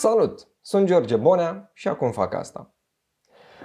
[0.00, 0.48] Salut!
[0.60, 2.74] Sunt George Bonea și acum fac asta.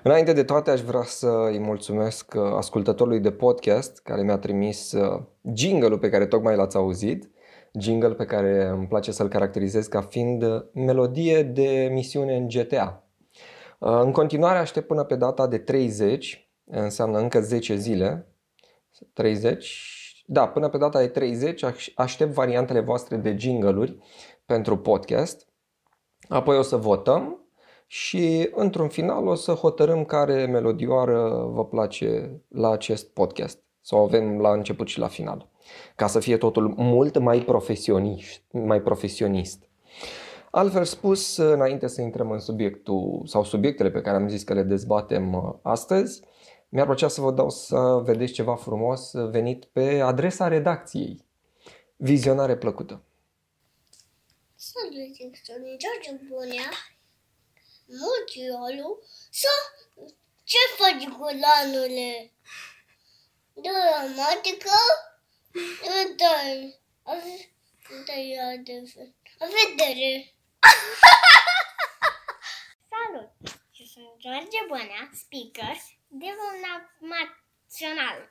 [0.03, 4.91] Înainte de toate aș vrea să îi mulțumesc uh, ascultătorului de podcast care mi-a trimis
[4.91, 5.23] uh,
[5.55, 7.32] jingle-ul pe care tocmai l-ați auzit,
[7.79, 13.04] jingle pe care îmi place să-l caracterizez ca fiind uh, melodie de misiune în GTA.
[13.79, 18.27] În continuare aștept până pe data de 30, înseamnă încă 10 zile,
[19.13, 21.65] 30, da, până pe data de 30
[21.96, 23.97] aștept variantele voastre de jingle-uri
[24.46, 25.47] pentru podcast.
[26.29, 27.39] Apoi o să votăm
[27.88, 33.59] și într-un final o să hotărâm care melodioară vă place la acest podcast.
[33.81, 35.50] Să o avem la început și la final.
[35.95, 38.42] Ca să fie totul mult mai profesionist.
[38.52, 39.64] Mai profesionist.
[40.52, 44.64] Altfel spus, înainte să intrăm în subiectul sau subiectele pe care am zis că le
[44.64, 46.22] dezbatem uh, astăzi,
[46.69, 51.25] mi-ar plăcea să vă dau să vedeți ceva frumos venit pe adresa redacției.
[51.95, 53.05] Vizionare plăcută!
[54.71, 55.41] Salut, sunt
[55.77, 56.71] George Bunea,
[57.85, 59.47] Multiolu, să
[60.44, 62.31] ce faci golanule?
[63.53, 64.69] Dramatică?
[65.86, 66.33] Da, da,
[67.93, 68.13] da,
[69.39, 70.33] vedere!
[72.91, 73.31] Salut!
[73.77, 75.77] Eu sunt George Bunea, speaker
[76.08, 76.25] de
[76.99, 78.30] național.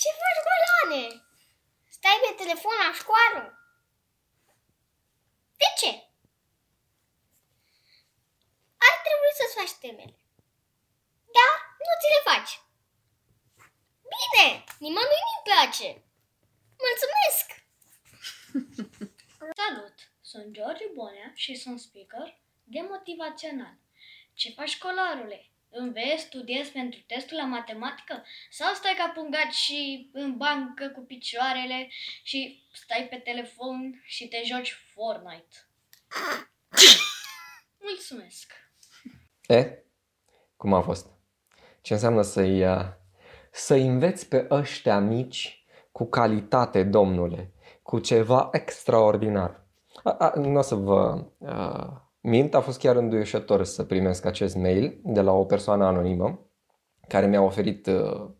[0.00, 1.22] Ce faci golane?
[1.88, 3.52] Stai pe telefon la școală?
[5.62, 5.90] De ce?
[8.86, 9.32] Ar trebui
[9.88, 10.14] să-ți faci temele.
[11.36, 12.52] Dar nu ți le faci.
[14.14, 15.88] Bine, nimănui nu-i place.
[16.86, 17.46] Mulțumesc!
[19.60, 19.94] Salut!
[20.20, 23.76] Sunt George Bonea și sunt speaker de motivațional.
[24.34, 25.50] Ce faci, școlarule?
[25.70, 28.26] Înveți, studiezi pentru testul la matematică?
[28.50, 31.90] Sau stai ca pungat și în bancă cu picioarele
[32.22, 35.56] și stai pe telefon și te joci Fortnite?
[37.88, 38.67] Mulțumesc!
[39.48, 39.84] E?
[40.56, 41.06] Cum a fost?
[41.80, 42.84] Ce înseamnă să-i, uh,
[43.52, 49.66] să înveți pe ăștia mici cu calitate, domnule, cu ceva extraordinar?
[50.34, 51.86] nu o să vă uh,
[52.20, 56.46] mint, a fost chiar înduioșător să primesc acest mail de la o persoană anonimă
[57.06, 58.30] care mi-a oferit uh,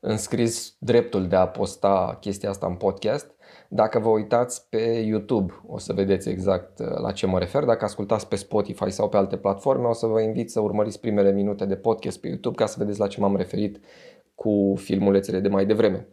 [0.00, 3.34] înscris dreptul de a posta chestia asta în podcast.
[3.68, 7.64] Dacă vă uitați pe YouTube, o să vedeți exact uh, la ce mă refer.
[7.64, 11.32] Dacă ascultați pe Spotify sau pe alte platforme, o să vă invit să urmăriți primele
[11.32, 13.80] minute de podcast pe YouTube ca să vedeți la ce m-am referit
[14.34, 16.08] cu filmulețele de mai devreme.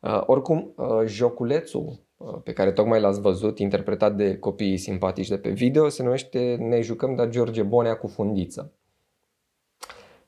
[0.00, 5.38] Uh, oricum, uh, joculețul Uh, pe care tocmai l-ați văzut, interpretat de copiii simpatici de
[5.38, 8.72] pe video, se numește Ne jucăm de George Bonea cu fundiță.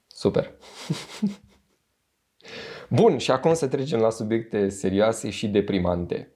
[0.06, 0.50] Super!
[2.90, 6.31] Bun, și acum să trecem la subiecte serioase și deprimante.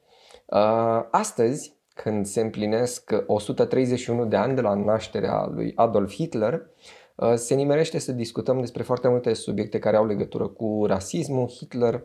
[0.47, 6.67] Uh, astăzi, când se împlinesc 131 de ani de la nașterea lui Adolf Hitler,
[7.15, 12.03] uh, se nimerește să discutăm despre foarte multe subiecte care au legătură cu rasismul, Hitler,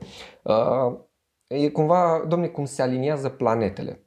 [1.51, 4.05] E cumva, domne, cum se aliniază planetele.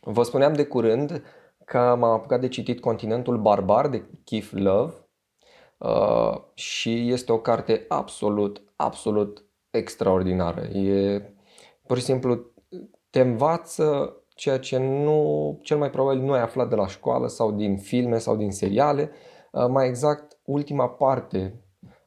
[0.00, 1.24] Vă spuneam de curând
[1.64, 4.94] că m-am apucat de citit Continentul Barbar de Keith Love
[5.78, 10.60] uh, și este o carte absolut, absolut extraordinară.
[10.60, 11.22] E
[11.86, 12.51] pur și simplu
[13.12, 17.52] te învață ceea ce nu, cel mai probabil nu ai aflat de la școală sau
[17.52, 19.10] din filme sau din seriale.
[19.50, 21.54] Uh, mai exact, ultima parte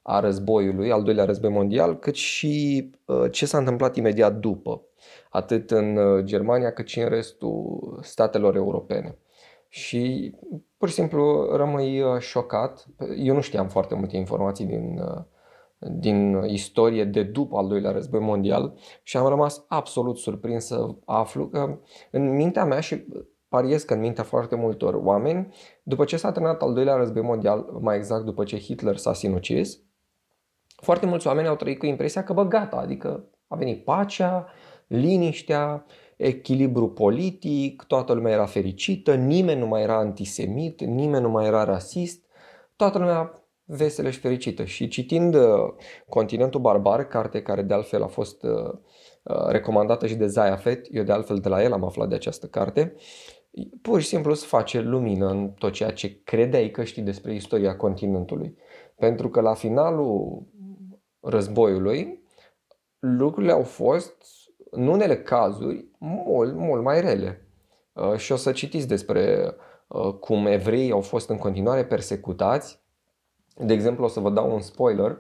[0.02, 4.82] a războiului, al doilea război mondial, cât și uh, ce s-a întâmplat imediat după,
[5.30, 9.18] atât în uh, Germania cât și în restul statelor europene.
[9.70, 10.34] Și
[10.78, 12.86] pur și simplu rămâi uh, șocat.
[13.18, 15.02] Eu nu știam foarte multe informații din,
[15.78, 21.48] din istorie de după al doilea război mondial și am rămas absolut surprins să aflu
[21.48, 21.80] că
[22.12, 23.06] în mintea mea și
[23.48, 25.54] pariez că în mintea foarte multor oameni,
[25.84, 29.80] după ce s-a terminat al doilea război mondial, mai exact după ce Hitler s-a sinucis,
[30.76, 34.48] foarte mulți oameni au trăit cu impresia că, bă, gata, adică a venit pacea,
[34.88, 35.86] liniștea,
[36.18, 41.64] echilibru politic, toată lumea era fericită, nimeni nu mai era antisemit, nimeni nu mai era
[41.64, 42.26] rasist,
[42.76, 44.64] toată lumea veselă și fericită.
[44.64, 45.44] Și citind uh,
[46.10, 48.52] Continentul Barbar, carte care de altfel a fost uh,
[49.24, 52.16] uh, recomandată și de Zaya Fett, eu de altfel de la el am aflat de
[52.16, 52.96] această carte,
[53.82, 57.76] pur și simplu îți face lumină în tot ceea ce credeai că știi despre istoria
[57.76, 58.58] continentului.
[58.96, 60.44] Pentru că la finalul
[61.20, 62.24] războiului,
[63.00, 64.16] lucrurile au fost,
[64.70, 67.50] în unele cazuri, mult, mult mai rele.
[67.94, 69.54] Uh, și o să citiți despre
[69.88, 72.84] uh, cum evreii au fost în continuare persecutați.
[73.58, 75.18] De exemplu, o să vă dau un spoiler.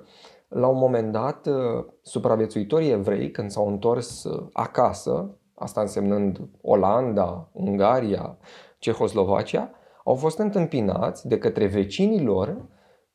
[0.47, 8.37] La un moment dat, uh, supraviețuitorii evrei, când s-au întors acasă, asta însemnând Olanda, Ungaria,
[8.77, 9.71] Cehoslovacia,
[10.03, 12.65] au fost întâmpinați de către vecinii lor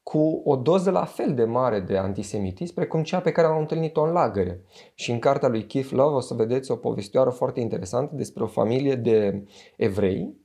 [0.02, 4.02] cu o doză la fel de mare de antisemitism precum cea pe care am întâlnit-o
[4.02, 4.64] în lagăre.
[4.94, 8.46] Și în cartea lui Keith Love o să vedeți o povestioară foarte interesantă despre o
[8.46, 9.44] familie de
[9.76, 10.38] evrei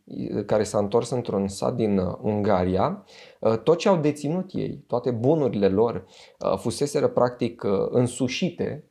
[0.46, 3.04] care s-a întors într-un sat din uh, Ungaria.
[3.40, 6.06] Uh, tot ce au deținut ei, toate bunurile lor,
[6.40, 8.84] uh, fuseseră practic însușite,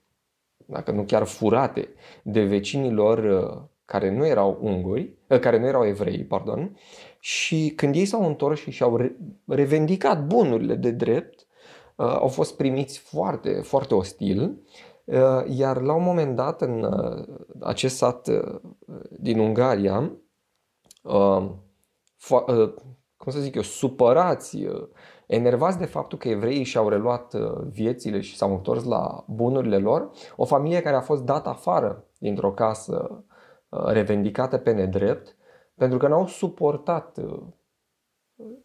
[0.57, 1.89] dacă nu chiar furate,
[2.23, 6.77] de vecinii lor care nu erau unguri, care nu erau evrei, pardon,
[7.25, 9.01] și când ei s-au întors și și-au
[9.47, 11.47] revendicat bunurile de drept,
[11.97, 14.63] uh, au fost primiți foarte, foarte ostil,
[15.05, 17.25] uh, iar la un moment dat în uh,
[17.61, 18.29] acest sat
[19.11, 20.13] din Ungaria,
[23.17, 24.67] cum să zic eu, supărați,
[25.27, 27.35] enervați de faptul că evreii și-au reluat
[27.71, 32.53] viețile și s-au întors la bunurile lor, o familie care a fost dată afară dintr-o
[32.53, 33.25] casă
[33.69, 35.37] revendicată pe nedrept,
[35.75, 37.43] pentru că n-au suportat uh,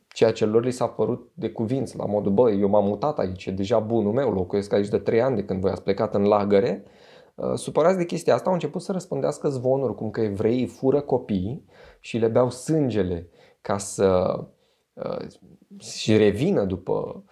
[0.07, 3.45] ceea ce lor li s-a părut de cuvință, la modul, băi, eu m-am mutat aici,
[3.45, 6.23] e deja bunul meu, locuiesc aici de trei ani de când voi ați plecat în
[6.23, 6.83] lagăre,
[7.35, 11.65] uh, supărați de chestia asta, au început să răspândească zvonuri cum că evreii fură copii
[12.00, 13.29] și le beau sângele
[13.62, 14.39] ca să
[14.94, 15.27] uh,
[15.79, 17.23] și revină după Uh,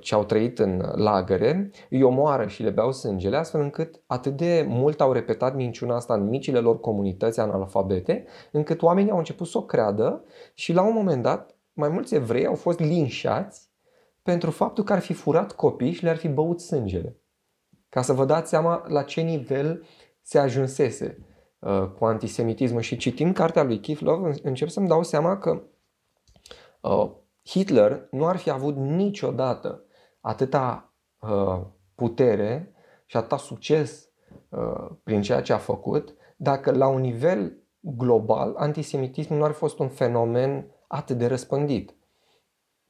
[0.00, 4.64] ce au trăit în lagăre, îi omoară și le beau sângele, astfel încât atât de
[4.68, 9.58] mult au repetat minciuna asta în micile lor comunități analfabete, încât oamenii au început să
[9.58, 10.24] o creadă
[10.54, 13.70] și la un moment dat mai mulți evrei au fost linșați
[14.22, 17.16] pentru faptul că ar fi furat copii și le-ar fi băut sângele.
[17.88, 19.84] Ca să vă dați seama la ce nivel
[20.22, 21.18] se ajunsese
[21.58, 25.62] uh, cu antisemitismul și citind cartea lui Keith Love încep să-mi dau seama că
[26.80, 27.10] uh,
[27.44, 29.84] Hitler nu ar fi avut niciodată
[30.20, 31.60] atâta uh,
[31.94, 32.74] putere
[33.06, 34.08] și atâta succes
[34.48, 39.58] uh, prin ceea ce a făcut dacă la un nivel global antisemitismul nu ar fi
[39.58, 41.94] fost un fenomen atât de răspândit.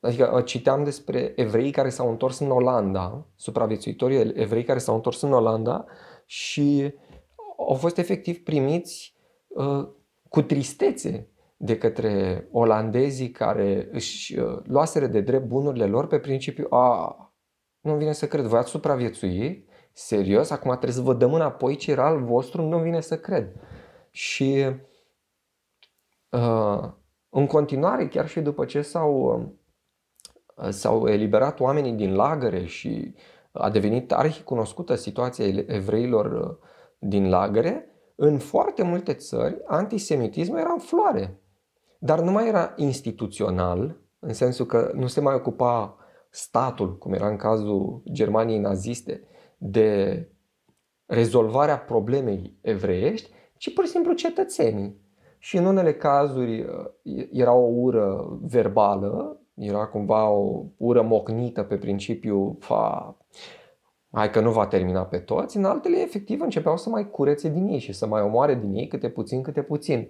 [0.00, 5.20] Adică uh, citeam despre evrei care s-au întors în Olanda, supraviețuitorii evrei care s-au întors
[5.20, 5.84] în Olanda
[6.26, 6.94] și
[7.69, 9.14] au fost efectiv primiți
[9.49, 9.88] uh,
[10.28, 11.31] cu tristețe
[11.64, 17.17] de către olandezii care își uh, luaseră de drept bunurile lor pe principiu a,
[17.81, 19.69] nu vine să cred, voi ați supraviețui?
[19.93, 20.50] Serios?
[20.50, 22.62] Acum trebuie să vă dăm înapoi ce era al vostru?
[22.62, 23.53] Nu vine să cred.
[24.11, 24.67] Și
[26.31, 26.91] uh,
[27.29, 29.14] în continuare, chiar și după ce s-au,
[30.56, 33.14] uh, s-au eliberat oamenii din lagăre și
[33.53, 36.56] a devenit arhi cunoscută situația evreilor uh,
[36.99, 41.42] din lagăre, în foarte multe țări antisemitismul era în floare.
[42.04, 45.96] Dar nu mai era instituțional, în sensul că nu se mai ocupa
[46.31, 49.22] statul, cum era în cazul Germaniei naziste,
[49.58, 50.28] de
[51.06, 55.00] rezolvarea problemei evreiești, ci pur și simplu cetățenii.
[55.38, 61.76] Și în unele cazuri uh, era o ură verbală, era cumva o ură mocnită pe
[61.76, 63.16] principiu, fa,
[64.10, 67.66] hai că nu va termina pe toți, în altele efectiv începeau să mai curețe din
[67.66, 70.08] ei și să mai omoare din ei câte puțin, câte puțin.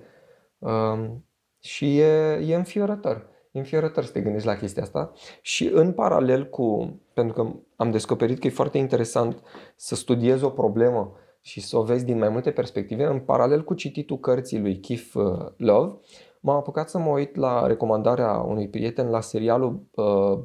[0.59, 1.25] Um,
[1.63, 3.27] și e, e înfiorător.
[3.51, 5.13] E înfiorător să te gândești la chestia asta.
[5.41, 9.43] Și în paralel cu, pentru că am descoperit că e foarte interesant
[9.77, 13.75] să studiezi o problemă și să o vezi din mai multe perspective, în paralel cu
[13.75, 15.99] cititul cărții lui Keith uh, Love,
[16.41, 20.39] m-am apucat să mă uit la recomandarea unui prieten la serialul uh,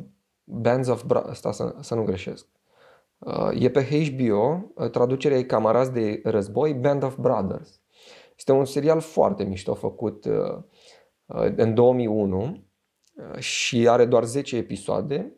[0.44, 2.48] Bands of Brothers, asta să, să nu greșesc.
[3.18, 7.82] Uh, e pe HBO, uh, traducerea e Camarazi de război, Band of Brothers.
[8.38, 10.64] Este un serial foarte mișto făcut uh, Uh,
[11.56, 15.34] în 2001 uh, și are doar 10 episoade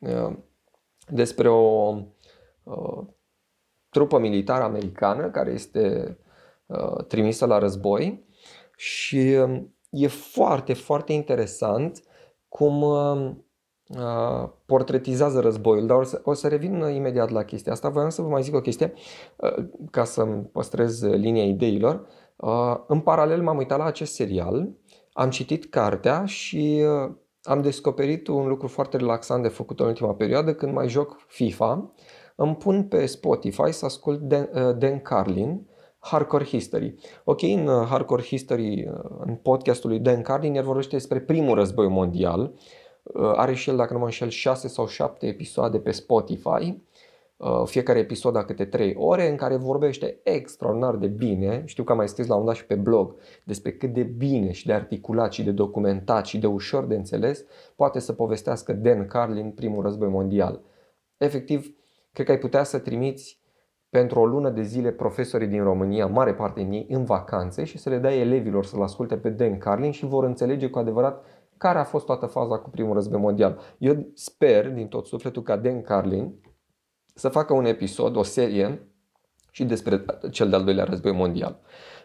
[0.00, 0.36] uh,
[1.08, 1.96] despre o
[3.88, 6.16] trupă militară americană care este
[7.08, 8.26] trimisă la război
[8.76, 12.02] și um, e foarte, foarte interesant
[12.48, 12.84] cum
[14.66, 17.88] portretizează războiul, dar o să, o să revin imediat la chestia asta.
[17.88, 18.92] Voiam să vă mai zic o chestie
[19.90, 22.06] ca să-mi păstrez linia ideilor.
[22.86, 24.74] În paralel m-am uitat la acest serial
[25.12, 30.14] am citit cartea și uh, am descoperit un lucru foarte relaxant de făcut în ultima
[30.14, 31.92] perioadă când mai joc FIFA.
[32.36, 35.66] Îmi pun pe Spotify să ascult Dan, uh, Dan Carlin,
[35.98, 36.94] Hardcore History.
[37.24, 41.88] Ok, în uh, Hardcore History, în podcastul lui Dan Carlin, el vorbește despre primul război
[41.88, 42.54] mondial.
[43.34, 46.91] Are și el, dacă nu mă înșel, 6 sau 7 episoade pe Spotify Uh,
[47.64, 51.98] fiecare episod a câte 3 ore în care vorbește extraordinar de bine, știu că am
[51.98, 55.32] mai scris la un dat și pe blog, despre cât de bine și de articulat
[55.32, 57.44] și de documentat și de ușor de înțeles
[57.76, 60.60] poate să povestească Dan Carlin primul război mondial.
[61.16, 61.74] Efectiv,
[62.12, 63.40] cred că ai putea să trimiți
[63.90, 67.78] pentru o lună de zile profesorii din România, mare parte din ei, în vacanțe și
[67.78, 71.24] să le dea elevilor să-l asculte pe Dan Carlin și vor înțelege cu adevărat
[71.56, 73.58] care a fost toată faza cu primul război mondial.
[73.78, 76.34] Eu sper din tot sufletul ca Dan Carlin
[77.22, 78.88] să facă un episod, o serie
[79.50, 81.60] și despre cel de-al doilea război mondial.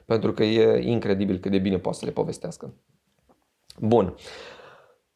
[0.05, 2.73] Pentru că e incredibil cât de bine poate să le povestească.
[3.79, 4.15] Bun.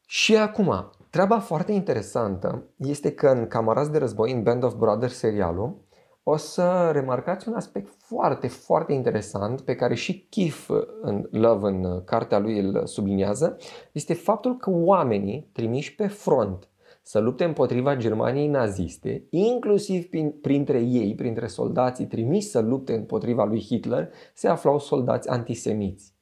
[0.05, 5.17] Și acum, treaba foarte interesantă este că în Camarazi de război, în Band of Brothers
[5.17, 5.85] serialul,
[6.23, 10.67] o să remarcați un aspect foarte, foarte interesant pe care și Keith
[11.01, 13.57] în Love în cartea lui îl subliniază,
[13.91, 16.70] este faptul că oamenii trimiși pe front
[17.11, 20.09] să lupte împotriva Germaniei naziste, inclusiv
[20.41, 26.13] printre ei, printre soldații trimiși să lupte împotriva lui Hitler, se aflau soldați antisemiți.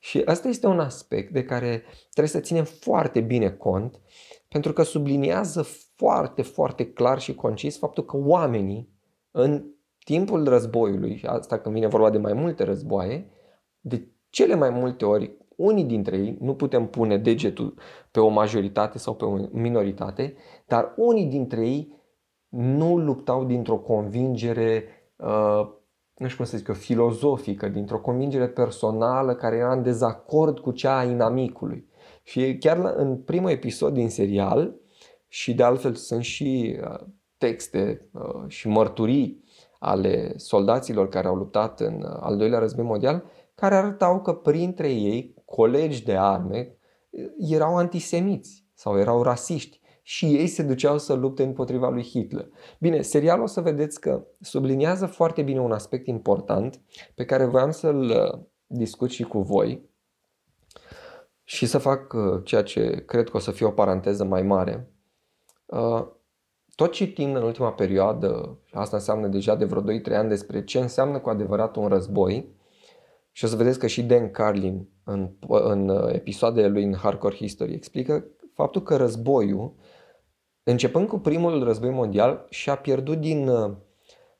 [0.00, 4.00] Și asta este un aspect de care trebuie să ținem foarte bine cont,
[4.48, 5.62] pentru că subliniază
[5.96, 8.88] foarte, foarte clar și concis faptul că oamenii
[9.30, 9.64] în
[10.04, 13.30] timpul războiului, și asta când vine vorba de mai multe războaie,
[13.80, 17.74] de cele mai multe ori, unii dintre ei, nu putem pune degetul
[18.10, 20.34] pe o majoritate sau pe o minoritate,
[20.66, 21.92] dar unii dintre ei
[22.48, 24.84] nu luptau dintr-o convingere,
[25.16, 25.68] uh,
[26.14, 30.70] nu știu cum să zic eu, filozofică, dintr-o convingere personală care era în dezacord cu
[30.70, 31.88] cea a inamicului.
[32.22, 34.82] Și chiar în primul episod din serial,
[35.34, 37.06] și de altfel sunt și uh,
[37.38, 39.44] texte uh, și mărturii
[39.78, 44.92] ale soldaților care au luptat în uh, al doilea război mondial, care arătau că printre
[44.92, 46.76] ei, colegi de arme,
[47.38, 52.48] erau antisemiți sau erau rasiști și ei se duceau să lupte împotriva lui Hitler.
[52.80, 56.80] Bine, serialul o să vedeți că subliniază foarte bine un aspect important
[57.14, 59.90] pe care voiam să-l uh, discut și cu voi
[61.44, 64.88] și să fac ceea ce cred că o să fie o paranteză mai mare
[66.74, 70.78] tot citind în ultima perioadă, și asta înseamnă deja de vreo 2-3 ani, despre ce
[70.78, 72.54] înseamnă cu adevărat un război,
[73.32, 77.72] și o să vedeți că și Dan Carlin în, în episoadele lui în Hardcore History
[77.72, 79.74] explică faptul că războiul,
[80.62, 83.50] începând cu primul război mondial, și-a pierdut din,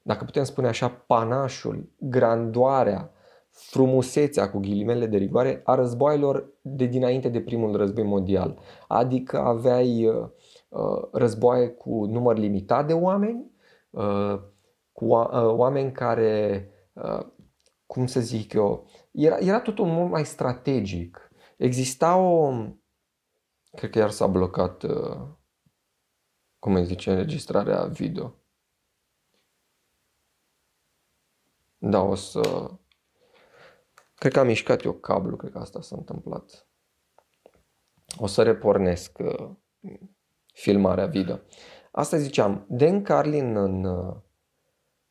[0.03, 3.13] dacă putem spune așa, panașul, grandoarea,
[3.51, 8.59] frumusețea cu ghilimele de rigoare a războaielor de dinainte de primul război mondial.
[8.89, 10.27] Adică aveai uh,
[10.75, 13.51] Uh, războaie cu număr limitat de oameni,
[13.91, 14.41] uh,
[14.93, 16.69] cu uh, oameni care,
[17.87, 21.31] cum să zic eu, era, era totul mult mai strategic.
[21.57, 22.53] Exista o,
[23.71, 24.85] cred că iar s-a blocat,
[26.59, 28.35] cum îi zice, înregistrarea video.
[31.79, 32.71] Da, o să...
[34.15, 36.69] Cred că am mișcat eu cablu, cred că asta s-a întâmplat.
[38.17, 39.19] O să repornesc
[40.53, 41.41] filmarea video.
[41.93, 43.85] Asta ziceam, Dan Carlin în,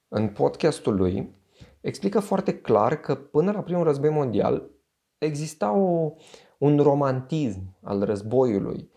[0.08, 1.43] în podcastul lui
[1.84, 4.70] explică foarte clar că până la primul război mondial
[5.18, 6.12] exista o,
[6.58, 8.92] un romantism al războiului.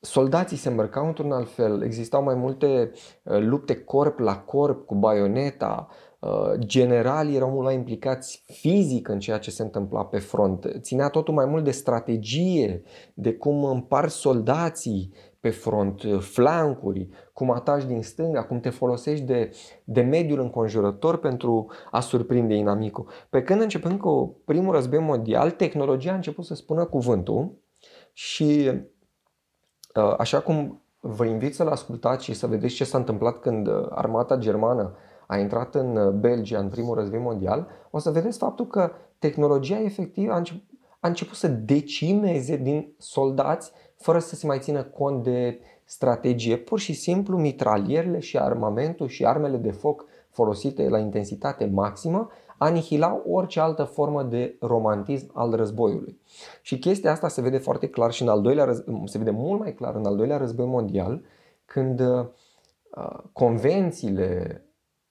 [0.00, 5.88] Soldații se îmbrăcau într-un alt fel, existau mai multe lupte corp la corp cu baioneta,
[6.20, 10.72] Uh, generalii erau mult mai implicați fizic în ceea ce se întâmpla pe front.
[10.78, 12.82] Ținea totul mai mult de strategie,
[13.14, 19.24] de cum împar soldații pe front, uh, flancuri, cum ataci din stânga, cum te folosești
[19.24, 19.50] de,
[19.84, 23.08] de mediul înconjurător pentru a surprinde inamicul.
[23.30, 27.58] Pe când începând cu primul război mondial, tehnologia a început să spună cuvântul
[28.12, 28.70] și
[29.94, 34.36] uh, așa cum vă invit să-l ascultați și să vedeți ce s-a întâmplat când armata
[34.36, 38.90] germană a intrat în uh, Belgia în primul război mondial, o să vedeți faptul că
[39.18, 40.62] tehnologia efectiv a început,
[41.00, 46.56] a început să decimeze din soldați fără să se mai țină cont de strategie.
[46.56, 52.28] Pur și simplu mitralierele și armamentul și armele de foc folosite la intensitate maximă
[52.58, 56.20] anihilau orice altă formă de romantism al războiului.
[56.62, 59.60] Și chestia asta se vede foarte clar și în al doilea război, se vede mult
[59.60, 61.22] mai clar în al doilea război mondial,
[61.64, 62.26] când uh,
[63.32, 64.62] convențiile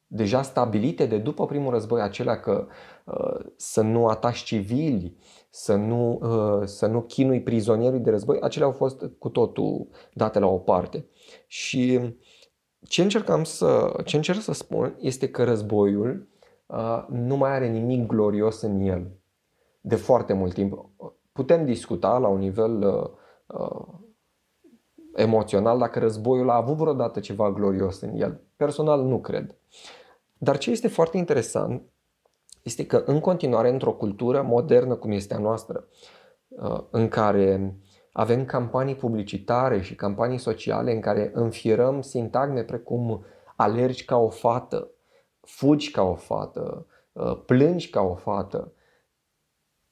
[0.07, 2.67] deja stabilite de după primul război, acelea că
[3.05, 5.17] uh, să nu atași civili,
[5.49, 10.39] să nu, uh, să nu chinui prizonierii de război, acelea au fost cu totul date
[10.39, 11.05] la o parte.
[11.47, 11.99] Și
[12.81, 16.27] ce încercam să, ce încerc să spun este că războiul
[16.65, 19.11] uh, nu mai are nimic glorios în el
[19.81, 20.89] de foarte mult timp.
[21.31, 23.09] Putem discuta la un nivel uh,
[23.59, 23.87] uh,
[25.17, 28.41] emoțional dacă războiul a avut vreodată ceva glorios în el.
[28.55, 29.55] Personal nu cred.
[30.37, 31.81] Dar ce este foarte interesant
[32.61, 35.87] este că în continuare într-o cultură modernă cum este a noastră,
[36.47, 37.75] uh, în care
[38.11, 44.91] avem campanii publicitare și campanii sociale în care înfierăm sintagme precum alergi ca o fată,
[45.41, 48.71] fugi ca o fată, uh, plângi ca o fată.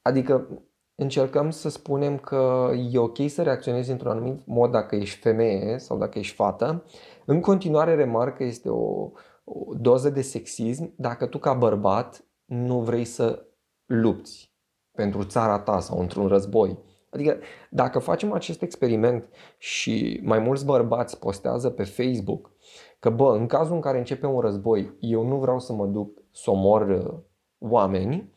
[0.01, 0.47] Adică
[0.95, 5.97] încercăm să spunem că e ok să reacționezi într-un anumit mod dacă ești femeie sau
[5.97, 6.83] dacă ești fată.
[7.25, 9.11] În continuare remarc că este o,
[9.43, 13.45] o doză de sexism dacă tu ca bărbat nu vrei să
[13.85, 14.53] lupți
[14.91, 16.77] pentru țara ta sau într-un război.
[17.09, 17.37] Adică
[17.69, 22.51] dacă facem acest experiment și mai mulți bărbați postează pe Facebook
[22.99, 26.23] că bă, în cazul în care începe un război, eu nu vreau să mă duc
[26.31, 27.13] să omor uh,
[27.57, 28.33] oameni,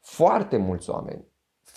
[0.00, 1.24] foarte mulți oameni,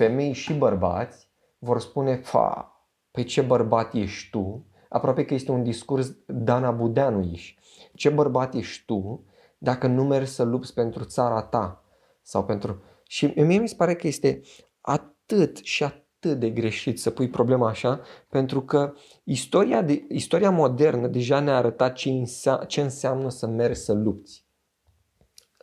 [0.01, 1.29] femei și bărbați,
[1.59, 2.75] vor spune, fa,
[3.11, 4.65] pe ce bărbat ești tu?
[4.89, 7.59] Aproape că este un discurs Dana Budeanu iși.
[7.93, 9.25] Ce bărbat ești tu
[9.57, 11.83] dacă nu mergi să lupți pentru țara ta?
[12.21, 12.81] Sau pentru...
[13.07, 14.41] Și mie mi se pare că este
[14.81, 18.93] atât și atât de greșit să pui problema așa, pentru că
[19.23, 24.45] istoria, de, istoria modernă deja ne-a arătat ce, înse- ce înseamnă să mergi să lupți.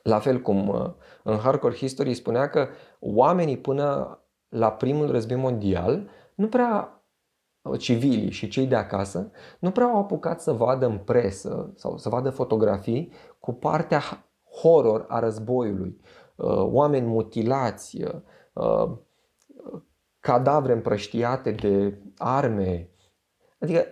[0.03, 0.93] La fel cum uh,
[1.23, 2.69] în Hardcore History spunea că
[3.01, 7.03] oamenii până la primul război mondial nu prea
[7.63, 11.97] uh, civilii și cei de acasă nu prea au apucat să vadă în presă sau
[11.97, 14.01] să vadă fotografii cu partea
[14.61, 16.01] horror a războiului.
[16.37, 18.03] Uh, oameni mutilați,
[20.21, 22.91] cadavre împrăștiate de arme.
[23.59, 23.87] Adică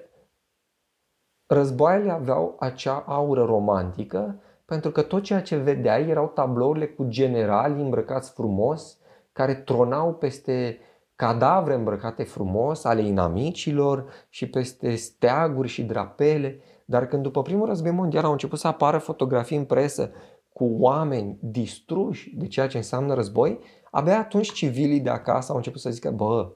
[1.47, 7.81] războaiele aveau acea aură romantică pentru că tot ceea ce vedeai erau tablourile cu generali
[7.81, 8.99] îmbrăcați frumos
[9.37, 10.79] care tronau peste
[11.15, 16.61] cadavre îmbrăcate frumos ale inamicilor și peste steaguri și drapele.
[16.85, 20.11] Dar când după primul război mondial au început să apară fotografii în presă
[20.53, 23.59] cu oameni distruși de ceea ce înseamnă război,
[23.91, 26.53] abia atunci civilii de acasă au început să zică, bă,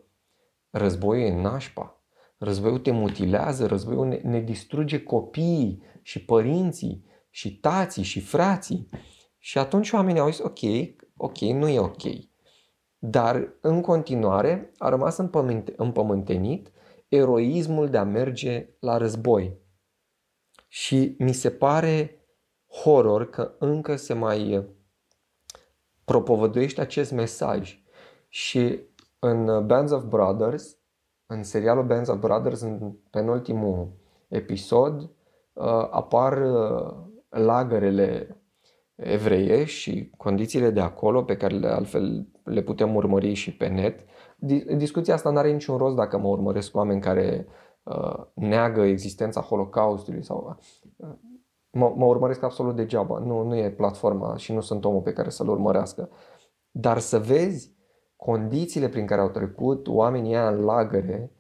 [0.70, 2.02] războiul e nașpa,
[2.38, 8.88] războiul te mutilează, războiul ne, ne distruge copiii și părinții și tații și frații.
[9.38, 10.60] Și atunci oamenii au zis, ok,
[11.16, 12.29] ok, nu e ok.
[13.02, 15.16] Dar în continuare a rămas
[15.76, 16.70] împământenit
[17.08, 19.58] eroismul de a merge la război.
[20.68, 22.24] Și mi se pare
[22.82, 24.68] horror că încă se mai
[26.04, 27.82] propovăduiește acest mesaj.
[28.28, 28.80] Și
[29.18, 30.76] în Bands of Brothers,
[31.26, 33.92] în serialul Bands of Brothers, în penultimul
[34.28, 36.92] episod, uh, apar uh,
[37.28, 38.36] lagărele
[38.94, 44.00] evreie și condițiile de acolo, pe care le, altfel le putem urmări și pe net.
[44.76, 47.46] Discuția asta nu are niciun rost dacă mă urmăresc oameni care
[47.82, 50.56] uh, neagă existența Holocaustului sau
[50.96, 51.08] uh,
[51.70, 53.18] mă, mă urmăresc absolut degeaba.
[53.18, 56.10] Nu, nu e platforma și nu sunt omul pe care să-l urmărească.
[56.70, 57.74] Dar să vezi
[58.16, 61.32] condițiile prin care au trecut oamenii ăia în lagăre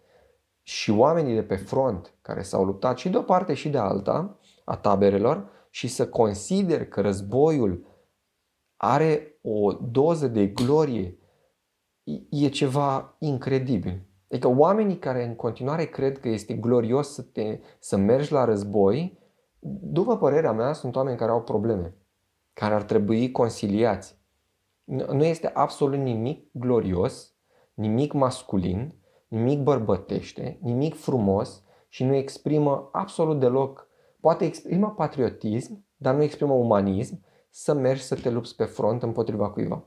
[0.62, 4.38] și oamenii de pe front care s-au luptat și de o parte și de alta
[4.64, 7.89] a taberelor și să consider că războiul
[8.82, 11.18] are o doză de glorie
[12.30, 14.02] e ceva incredibil.
[14.30, 19.18] Adică oamenii care în continuare cred că este glorios să, te, să mergi la război,
[19.80, 21.94] după părerea mea, sunt oameni care au probleme,
[22.52, 24.18] care ar trebui conciliați.
[24.84, 27.34] Nu este absolut nimic glorios,
[27.74, 28.94] nimic masculin,
[29.28, 33.88] nimic bărbătește, nimic frumos și nu exprimă absolut deloc,
[34.20, 39.50] poate exprimă patriotism, dar nu exprimă umanism, să mergi să te lupți pe front împotriva
[39.50, 39.84] cuiva.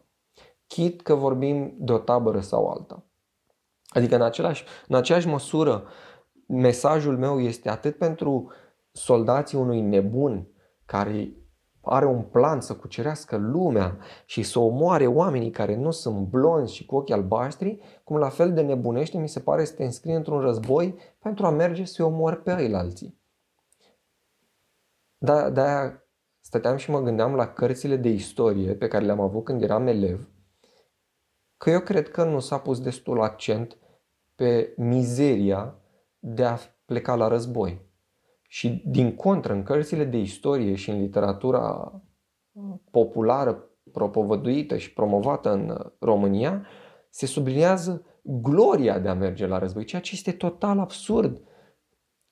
[0.67, 3.03] Chit că vorbim de o tabără sau alta.
[3.87, 5.87] Adică în, același, în aceeași măsură,
[6.47, 8.51] mesajul meu este atât pentru
[8.91, 10.47] soldații unui nebun
[10.85, 11.37] care
[11.81, 16.85] are un plan să cucerească lumea și să omoare oamenii care nu sunt blonzi și
[16.85, 20.39] cu ochii albaștri, cum la fel de nebunește mi se pare să te înscrie într-un
[20.39, 23.21] război pentru a merge să-i omor pe ei alții.
[25.17, 26.02] Da, de-aia
[26.53, 30.29] stăteam și mă gândeam la cărțile de istorie pe care le-am avut când eram elev,
[31.57, 33.77] că eu cred că nu s-a pus destul accent
[34.35, 35.75] pe mizeria
[36.19, 37.81] de a pleca la război.
[38.47, 41.91] Și din contră, în cărțile de istorie și în literatura
[42.91, 46.65] populară propovăduită și promovată în România,
[47.09, 51.41] se subliniază gloria de a merge la război, ceea ce este total absurd.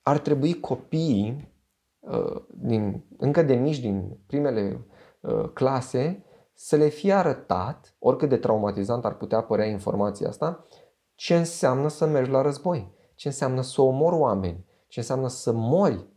[0.02, 1.51] Ar trebui copiii, uh,
[2.48, 4.88] din, încă de mici, din primele
[5.22, 10.66] uh, clase, să le fie arătat, oricât de traumatizant ar putea părea informația asta,
[11.16, 16.10] ce înseamnă să mergi la război, ce înseamnă să omori oameni, ce înseamnă să mori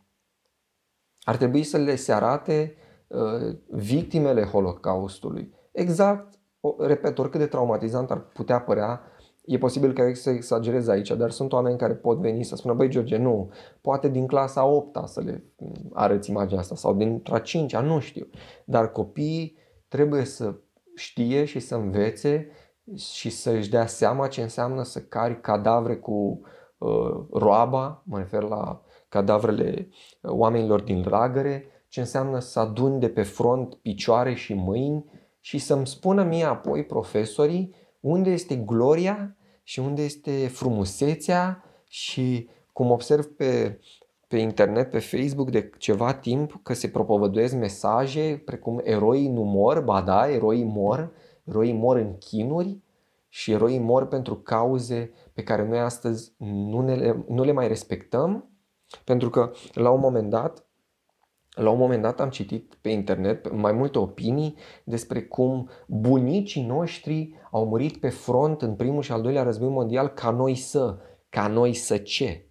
[1.23, 2.75] ar trebui să le se arate
[3.07, 5.55] uh, victimele Holocaustului.
[5.73, 9.01] Exact, o, repet, oricât de traumatizant ar putea părea
[9.44, 12.88] E posibil că să exagerez aici, dar sunt oameni care pot veni să spună, băi
[12.88, 15.44] George, nu, poate din clasa 8 să le
[15.92, 18.26] arăți imaginea asta sau din a 5 nu știu.
[18.64, 19.57] Dar copiii
[19.88, 20.54] trebuie să
[20.94, 22.48] știe și să învețe
[22.96, 26.40] și să-și dea seama ce înseamnă să cari cadavre cu
[26.78, 29.88] uh, roaba, mă refer la cadavrele
[30.20, 35.04] uh, oamenilor din lagăre, ce înseamnă să adun de pe front picioare și mâini
[35.40, 42.90] și să-mi spună mie apoi profesorii unde este gloria și unde este frumusețea și cum
[42.90, 43.80] observ pe,
[44.28, 49.80] pe internet, pe Facebook de ceva timp că se propovăduiesc mesaje precum eroii nu mor,
[49.80, 51.12] ba da, eroii mor,
[51.44, 52.78] eroii mor în chinuri
[53.28, 58.50] și eroii mor pentru cauze pe care noi astăzi nu, ne, nu le mai respectăm,
[59.04, 60.66] pentru că la un moment dat
[61.54, 67.34] la un moment dat am citit pe internet mai multe opinii despre cum bunicii noștri
[67.50, 71.46] au murit pe front în primul și al doilea război mondial ca noi să, ca
[71.46, 72.46] noi să ce.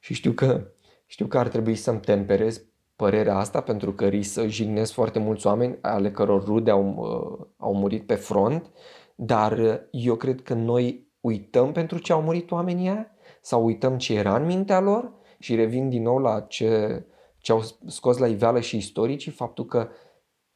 [0.00, 0.66] Și știu că,
[1.06, 2.64] știu că ar trebui să-mi temperez
[2.96, 7.46] părerea asta pentru că risc să jignesc foarte mulți oameni ale căror rude au, uh,
[7.56, 8.70] au murit pe front,
[9.14, 13.10] dar eu cred că noi uităm pentru ce au murit oamenii aia?
[13.40, 15.12] Sau uităm ce era în mintea lor?
[15.38, 17.02] Și revin din nou la ce
[17.40, 19.88] ce au scos la iveală și istoricii faptul că,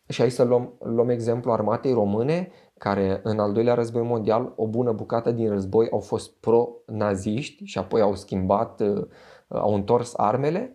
[0.09, 4.67] și aici să luăm, luăm exemplu armatei române, care în al doilea război mondial, o
[4.67, 9.07] bună bucată din război au fost pro-naziști și apoi au schimbat, uh,
[9.49, 10.75] au întors armele.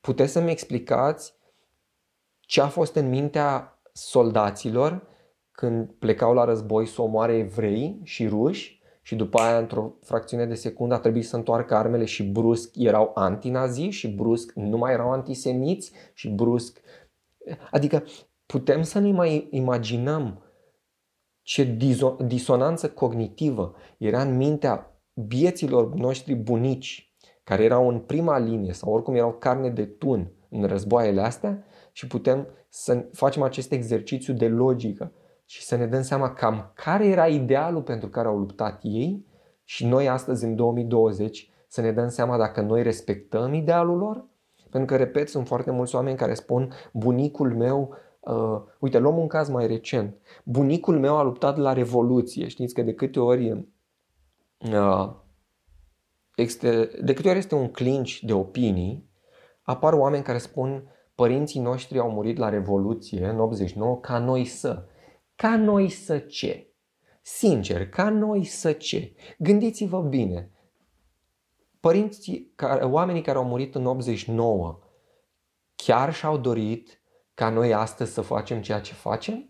[0.00, 1.34] Puteți să-mi explicați
[2.40, 5.06] ce a fost în mintea soldaților
[5.50, 10.54] când plecau la război să omoare evrei și ruși și după aia, într-o fracțiune de
[10.54, 15.10] secundă, a trebuit să întoarcă armele și brusc erau antinazi și brusc nu mai erau
[15.10, 16.80] antisemiți și brusc...
[17.70, 18.04] Adică
[18.46, 20.42] putem să ne mai imaginăm
[21.42, 21.76] ce
[22.26, 29.14] disonanță cognitivă era în mintea bieților noștri bunici care erau în prima linie sau oricum
[29.14, 35.12] erau carne de tun în războaiele astea și putem să facem acest exercițiu de logică
[35.52, 39.26] și să ne dăm seama cam care era idealul pentru care au luptat ei
[39.64, 44.24] și noi astăzi în 2020 să ne dăm seama dacă noi respectăm idealul lor?
[44.70, 49.26] Pentru că, repet, sunt foarte mulți oameni care spun bunicul meu, uh, uite, luăm un
[49.26, 53.66] caz mai recent, bunicul meu a luptat la Revoluție, știți că de câte ori
[54.72, 55.10] uh,
[56.36, 59.10] este, de câte ori este un clinch de opinii,
[59.62, 64.86] apar oameni care spun părinții noștri au murit la Revoluție în 89 ca noi să.
[65.42, 66.72] Ca noi să ce?
[67.22, 69.14] Sincer, ca noi să ce?
[69.38, 70.50] Gândiți-vă bine.
[71.80, 74.78] Părinții, oamenii care au murit în 89,
[75.74, 77.00] chiar și-au dorit
[77.34, 79.48] ca noi astăzi să facem ceea ce facem?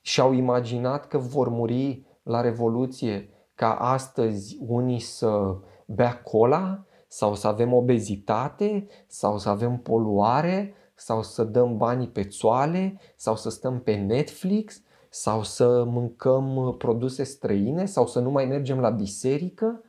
[0.00, 7.46] Și-au imaginat că vor muri la Revoluție ca astăzi unii să bea cola sau să
[7.46, 13.80] avem obezitate sau să avem poluare sau să dăm banii pe țoale sau să stăm
[13.80, 19.80] pe Netflix sau să mâncăm uh, produse străine sau să nu mai mergem la biserică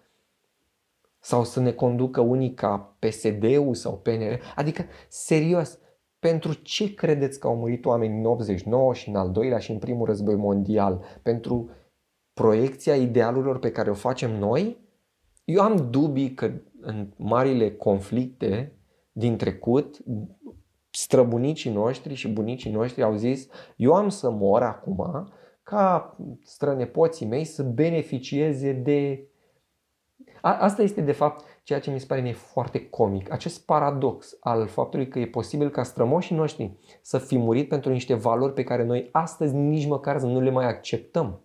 [1.20, 4.40] sau să ne conducă unii ca PSD-ul sau PNR.
[4.56, 5.80] Adică, serios,
[6.20, 9.78] pentru ce credeți că au murit oameni în 89 și în al doilea și în
[9.78, 11.04] primul război mondial?
[11.24, 11.70] Pentru
[12.34, 14.86] proiecția idealurilor pe care o facem noi?
[15.44, 18.78] Eu am dubii că în marile conflicte
[19.12, 19.98] din trecut,
[20.98, 25.30] străbunicii noștri și bunicii noștri au zis eu am să mor acum
[25.64, 29.28] ca strănepoții mei să beneficieze de...
[30.42, 34.38] A, asta este de fapt ceea ce mi se pare mie foarte comic, acest paradox
[34.40, 38.64] al faptului că e posibil ca strămoșii noștri să fi murit pentru niște valori pe
[38.64, 41.42] care noi astăzi nici măcar să nu le mai acceptăm.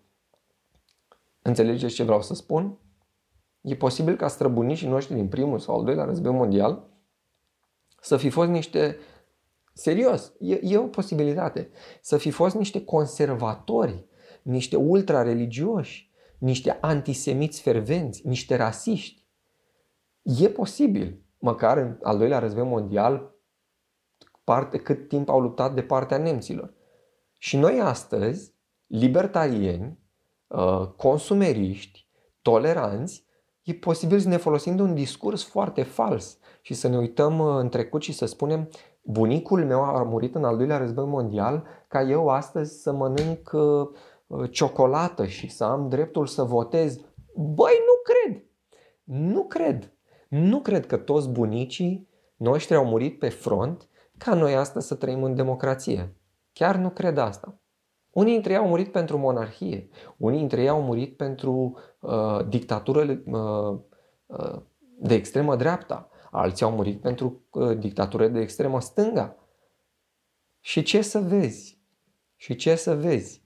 [1.42, 2.78] Înțelegeți ce vreau să spun?
[3.60, 6.90] E posibil ca străbunicii noștri din primul sau al doilea război mondial
[8.00, 8.96] să fi fost niște
[9.72, 11.70] Serios, e, e o posibilitate.
[12.00, 14.06] Să fi fost niște conservatori,
[14.42, 19.26] niște ultra-religioși, niște antisemiți fervenți, niște rasiști.
[20.22, 23.35] E posibil, măcar în al doilea război mondial,
[24.44, 26.74] parte, cât timp au luptat de partea nemților.
[27.38, 28.54] Și noi astăzi,
[28.87, 29.98] libertarieni,
[30.46, 32.08] uh, consumeriști,
[32.42, 33.24] toleranți,
[33.62, 37.56] e posibil să ne folosim de un discurs foarte fals și să ne uităm uh,
[37.58, 38.68] în trecut și să spunem
[39.02, 43.88] bunicul meu a murit în al doilea război mondial ca eu astăzi să mănânc uh,
[44.26, 46.96] uh, ciocolată și să am dreptul să votez.
[47.34, 48.44] Băi, nu cred!
[49.04, 49.92] Nu cred!
[50.28, 53.88] Nu cred că toți bunicii noștri au murit pe front
[54.18, 56.16] ca noi astăzi să trăim în democrație.
[56.52, 57.56] Chiar nu cred asta.
[58.10, 63.00] Unii dintre ei au murit pentru monarhie, unii dintre ei au murit pentru uh, dictatură
[63.00, 63.78] uh,
[64.26, 64.60] uh,
[64.98, 69.37] de extremă dreapta, alții au murit pentru uh, dictatură de extremă stânga.
[70.61, 71.81] Și ce să vezi?
[72.37, 73.42] Și ce să vezi?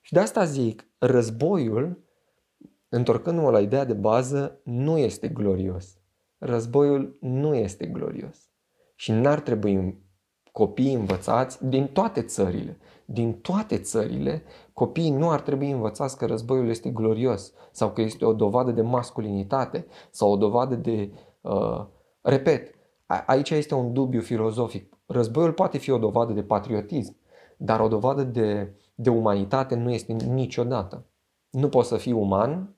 [0.00, 2.04] Și de asta zic, războiul,
[2.88, 5.98] întorcându-mă la ideea de bază, nu este glorios.
[6.38, 8.50] Războiul nu este glorios.
[8.94, 10.04] Și n-ar trebui
[10.52, 12.78] copiii învățați din toate țările.
[13.04, 14.42] Din toate țările,
[14.72, 18.82] copiii nu ar trebui învățați că războiul este glorios sau că este o dovadă de
[18.82, 21.12] masculinitate sau o dovadă de.
[21.40, 21.86] Uh,
[22.26, 22.74] repet,
[23.26, 24.96] aici este un dubiu filozofic.
[25.06, 27.16] Războiul poate fi o dovadă de patriotism,
[27.56, 31.06] dar o dovadă de, de umanitate nu este niciodată.
[31.50, 32.76] Nu poți să fii uman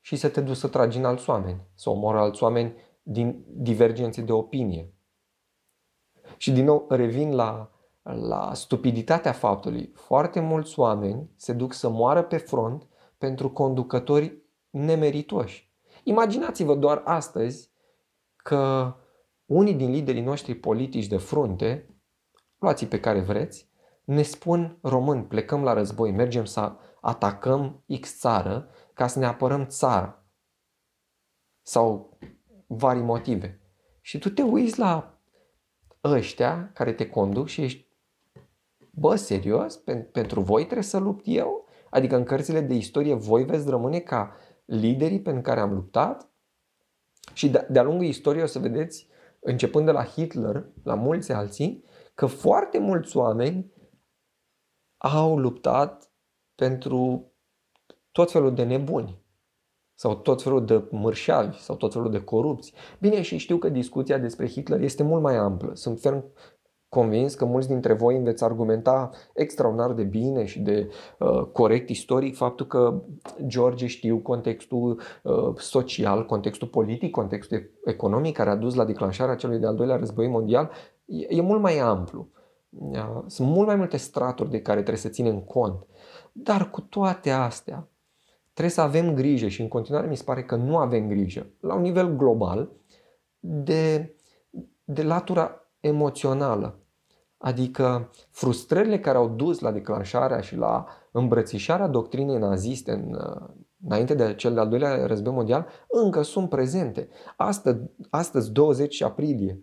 [0.00, 4.20] și să te duci să tragi în alți oameni, să omori alți oameni din divergențe
[4.20, 4.92] de opinie.
[6.36, 7.70] Și din nou revin la,
[8.02, 9.92] la stupiditatea faptului.
[9.94, 12.86] Foarte mulți oameni se duc să moară pe front
[13.18, 15.72] pentru conducători nemeritoși.
[16.02, 17.70] Imaginați-vă doar astăzi
[18.48, 18.94] că
[19.46, 22.00] unii din liderii noștri politici de frunte,
[22.58, 23.70] luați pe care vreți,
[24.04, 29.66] ne spun români, plecăm la război, mergem să atacăm X țară ca să ne apărăm
[29.66, 30.26] țara.
[31.62, 32.18] Sau
[32.66, 33.60] vari motive.
[34.00, 35.18] Și tu te uiți la
[36.04, 37.88] ăștia care te conduc și ești,
[38.90, 39.76] bă, serios?
[40.12, 41.66] Pentru voi trebuie să lupt eu?
[41.90, 46.30] Adică în cărțile de istorie voi veți rămâne ca liderii pentru care am luptat?
[47.32, 49.08] Și de-a lungul istoriei o să vedeți,
[49.40, 53.72] începând de la Hitler, la mulți alții, că foarte mulți oameni
[54.96, 56.12] au luptat
[56.54, 57.32] pentru
[58.12, 59.26] tot felul de nebuni
[59.94, 62.72] sau tot felul de mărșavi sau tot felul de corupți.
[63.00, 65.74] Bine, și știu că discuția despre Hitler este mult mai amplă.
[65.74, 66.24] Sunt ferm
[66.88, 71.88] convins că mulți dintre voi îmi veți argumenta extraordinar de bine și de uh, corect
[71.88, 73.02] istoric faptul că
[73.46, 79.58] George știu contextul uh, social, contextul politic, contextul economic care a dus la declanșarea celui
[79.58, 80.70] de-al doilea război mondial.
[81.04, 82.28] E, e mult mai amplu.
[83.26, 85.86] Sunt mult mai multe straturi de care trebuie să ținem cont.
[86.32, 87.88] Dar cu toate astea,
[88.58, 91.74] Trebuie să avem grijă și în continuare mi se pare că nu avem grijă la
[91.74, 92.70] un nivel global
[93.38, 94.14] de,
[94.84, 96.78] de latura emoțională.
[97.38, 103.18] Adică frustrările care au dus la declanșarea și la îmbrățișarea doctrinei naziste în,
[103.84, 107.08] înainte de cel de-al doilea război mondial încă sunt prezente.
[107.36, 107.78] Astăzi,
[108.10, 109.62] astăzi 20 aprilie,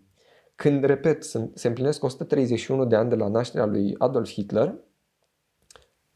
[0.56, 1.24] când, repet,
[1.54, 4.76] se împlinesc 131 de ani de la nașterea lui Adolf Hitler,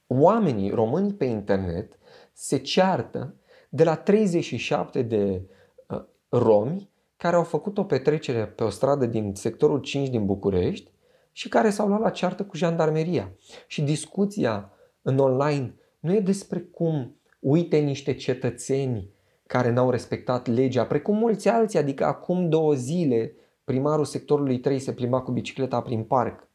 [0.07, 1.97] oamenii români pe internet
[2.33, 3.35] se ceartă
[3.69, 5.49] de la 37 de
[5.87, 6.88] uh, romi
[7.19, 10.91] care au făcut o petrecere pe o stradă din sectorul 5 din București
[11.31, 13.31] și care s-au luat la ceartă cu jandarmeria.
[13.67, 19.09] Și discuția în online nu e despre cum uite niște cetățeni
[19.47, 24.93] care n-au respectat legea, precum mulți alții, adică acum două zile primarul sectorului 3 se
[24.93, 26.47] plimba cu bicicleta prin parc.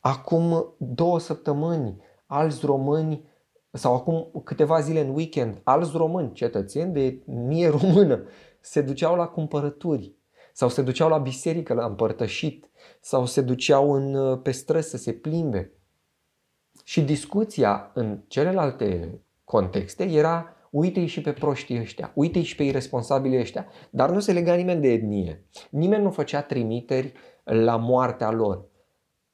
[0.00, 3.24] Acum două săptămâni alți români
[3.70, 8.22] sau acum câteva zile în weekend, alți români, cetățeni de mie română,
[8.68, 10.16] se duceau la cumpărături
[10.52, 15.12] sau se duceau la biserică la împărtășit sau se duceau în, pe străzi să se
[15.12, 15.72] plimbe.
[16.84, 23.38] Și discuția în celelalte contexte era uite-i și pe proștii ăștia, uite-i și pe irresponsabili
[23.38, 23.66] ăștia.
[23.90, 25.44] Dar nu se lega nimeni de etnie.
[25.70, 27.12] Nimeni nu făcea trimiteri
[27.44, 28.64] la moartea lor.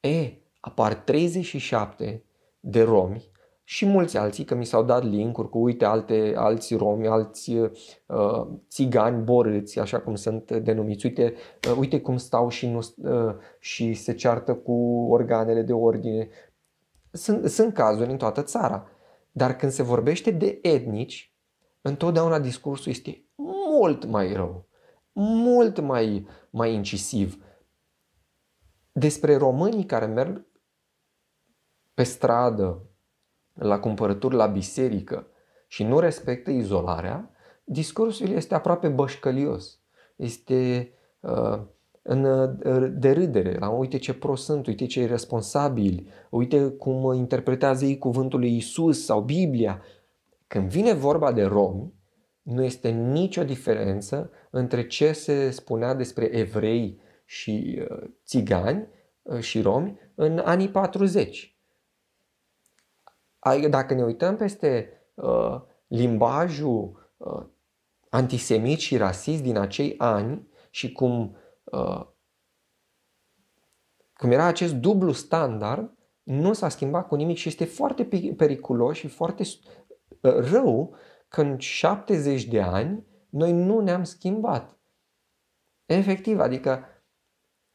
[0.01, 2.25] E, apar 37
[2.61, 3.33] de romi
[3.65, 8.47] și mulți alții, că mi s-au dat linkuri cu uite alte, alți romi, alți uh,
[8.69, 11.35] țigani borâți, așa cum sunt denumiți, uite,
[11.69, 14.73] uh, uite cum stau și, nu, uh, și se ceartă cu
[15.11, 16.29] organele de ordine.
[17.11, 18.89] Sunt, sunt cazuri în toată țara.
[19.33, 21.35] Dar când se vorbește de etnici,
[21.81, 24.69] întotdeauna discursul este mult mai rău,
[25.13, 27.45] mult mai, mai incisiv.
[28.93, 30.47] Despre românii care merg
[31.95, 32.89] pe stradă,
[33.55, 35.27] la cumpărături la biserică
[35.67, 37.31] și nu respectă izolarea,
[37.65, 39.79] discursul este aproape bășcălios.
[40.17, 40.91] Este
[41.21, 41.61] uh,
[42.03, 42.51] în uh,
[42.93, 48.57] derâdere, la uite ce prost sunt, uite ce responsabili, uite cum interpretează ei cuvântul lui
[48.57, 49.83] Isus sau Biblia.
[50.47, 51.93] Când vine vorba de romi,
[52.43, 58.87] nu este nicio diferență între ce se spunea despre evrei și uh, țigani
[59.23, 61.54] uh, și romi în anii 40
[63.71, 67.47] dacă ne uităm peste uh, limbajul uh,
[68.09, 72.07] antisemit și rasist din acei ani și cum, uh,
[74.17, 78.05] cum era acest dublu standard, nu s-a schimbat cu nimic și este foarte
[78.37, 80.95] periculos și foarte uh, rău
[81.29, 84.79] că în 70 de ani noi nu ne-am schimbat.
[85.87, 86.85] Efectiv, adică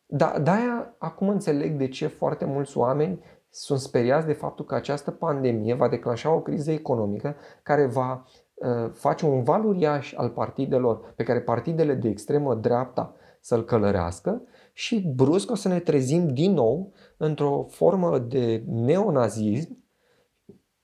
[0.05, 5.11] da, de-aia acum înțeleg de ce foarte mulți oameni sunt speriați de faptul că această
[5.11, 11.13] pandemie va declanșa o criză economică care va uh, face un val uriaș al partidelor,
[11.15, 14.41] pe care partidele de extremă dreapta să-l călărească
[14.73, 19.83] și brusc o să ne trezim din nou într-o formă de neonazism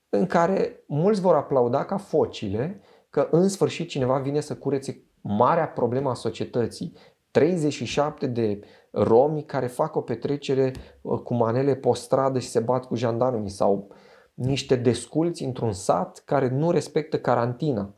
[0.10, 5.68] în care mulți vor aplauda ca focile că în sfârșit cineva vine să curețe marea
[5.68, 6.94] problemă a societății.
[7.36, 8.60] 37 de
[8.92, 10.72] romi care fac o petrecere
[11.02, 13.92] uh, cu manele pe stradă și se bat cu jandarmii sau
[14.34, 17.96] niște desculți într-un sat care nu respectă carantina.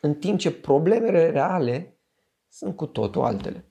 [0.00, 1.98] În timp ce problemele reale
[2.48, 3.70] sunt cu totul altele.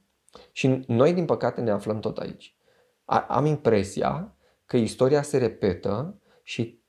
[0.51, 2.55] Și noi, din păcate, ne aflăm tot aici.
[3.27, 6.83] Am impresia că istoria se repetă și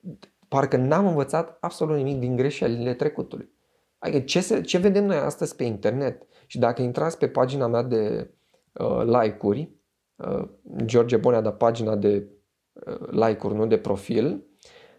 [0.49, 3.55] parcă n-am învățat absolut nimic din greșelile trecutului.
[3.99, 7.83] Adică ce, se, ce vedem noi astăzi pe internet și dacă intrați pe pagina mea
[7.83, 8.31] de
[8.73, 9.75] uh, like-uri,
[10.17, 10.49] uh,
[10.85, 12.29] George Bonea da pagina de
[12.73, 14.47] uh, like-uri, nu de profil,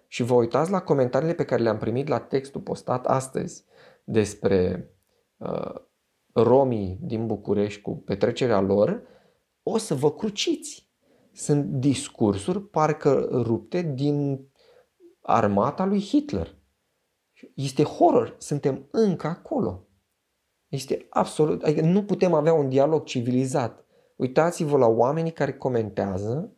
[0.08, 3.66] și vă uitați la comentariile pe care le-am primit la textul postat astăzi
[4.04, 4.90] despre
[5.38, 5.76] uh,
[6.34, 9.02] romii din București cu petrecerea lor,
[9.64, 10.92] o să vă cruciți.
[11.34, 14.48] Sunt discursuri parcă rupte din
[15.22, 16.56] armata lui Hitler.
[17.54, 18.36] Este horror.
[18.38, 19.87] Suntem încă acolo.
[20.68, 23.86] Este absolut, adică nu putem avea un dialog civilizat.
[24.16, 26.52] Uitați-vă la oamenii care comentează.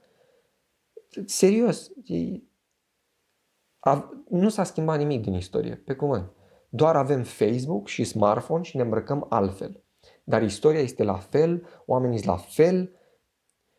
[1.25, 2.41] Serios, e,
[3.79, 6.31] a, nu s-a schimbat nimic din istorie, pe cuvânt.
[6.69, 9.83] Doar avem Facebook și smartphone și ne îmbrăcăm altfel.
[10.23, 12.93] Dar istoria este la fel, oamenii sunt la fel.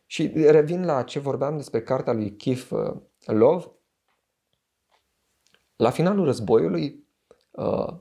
[0.07, 3.65] Și revin la ce vorbeam despre cartea lui Keith uh, Love.
[5.77, 7.07] La finalul războiului,
[7.51, 7.95] uh,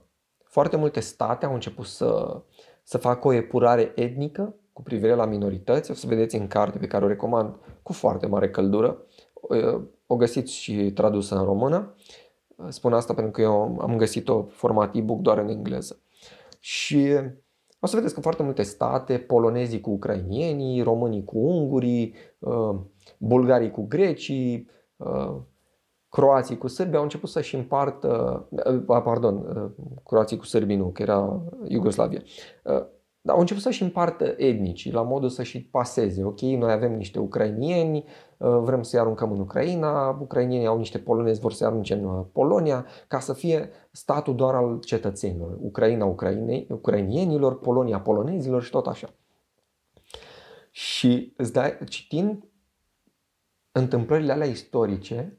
[0.50, 2.42] foarte multe state au început să,
[2.84, 5.92] să facă o epurare etnică cu privire la minorități.
[5.92, 8.98] O să vedeți în carte pe care o recomand cu foarte mare căldură.
[10.08, 11.96] O găsiți și tradusă în română.
[12.68, 16.00] Spun asta pentru că eu am găsit-o format e-book doar în engleză.
[16.60, 17.16] Și
[17.80, 22.76] o să vedeți că foarte multe state, polonezii cu ucrainienii, românii cu ungurii, uh,
[23.18, 25.36] bulgarii cu grecii, uh,
[26.10, 28.46] croații cu sârbii au început să-și împartă,
[28.78, 29.72] uh, pardon, uh,
[30.06, 32.22] croații cu sârbii nu, că era Iugoslavia,
[32.64, 32.86] uh,
[33.22, 36.24] dar au început să-și împartă etnicii la modul să-și paseze.
[36.24, 38.06] Ok, noi avem niște ucrainieni,
[38.38, 43.20] vrem să-i aruncăm în Ucraina, ucrainienii au niște polonezi, vor să-i arunce în Polonia, ca
[43.20, 45.58] să fie statul doar al cetățenilor.
[45.62, 49.10] Ucraina ucraine, ucrainienilor, Polonia polonezilor și tot așa.
[50.72, 52.44] Și îți dai, citind
[53.72, 55.39] întâmplările alea istorice,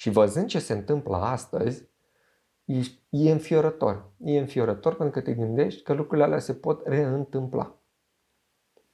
[0.00, 1.88] și văzând ce se întâmplă astăzi,
[2.64, 4.10] e, e înfiorător.
[4.18, 7.76] E înfiorător pentru că te gândești că lucrurile alea se pot reîntâmpla.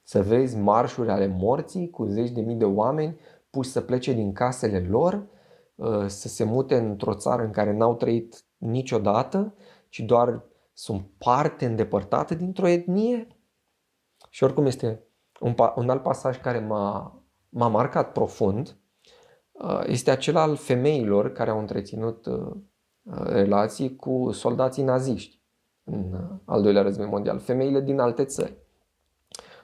[0.03, 4.33] Să vezi marșuri ale morții cu zeci de mii de oameni puși să plece din
[4.33, 5.27] casele lor,
[5.75, 9.55] uh, să se mute într-o țară în care n-au trăit niciodată,
[9.89, 13.27] ci doar sunt parte îndepărtată dintr-o etnie.
[14.29, 15.03] Și oricum este
[15.39, 18.84] un, un alt pasaj care m-a, m-a marcat profund, Uh,
[19.85, 22.51] este acela al femeilor care au întreținut uh,
[23.03, 25.39] uh, relații cu soldații naziști
[25.83, 26.13] în
[26.45, 28.57] al doilea război mondial, femeile din alte țări.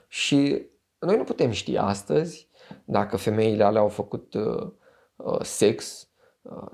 [0.08, 0.66] Și
[0.98, 2.48] noi nu putem ști astăzi
[2.84, 4.34] dacă femeile alea au făcut
[5.40, 6.08] sex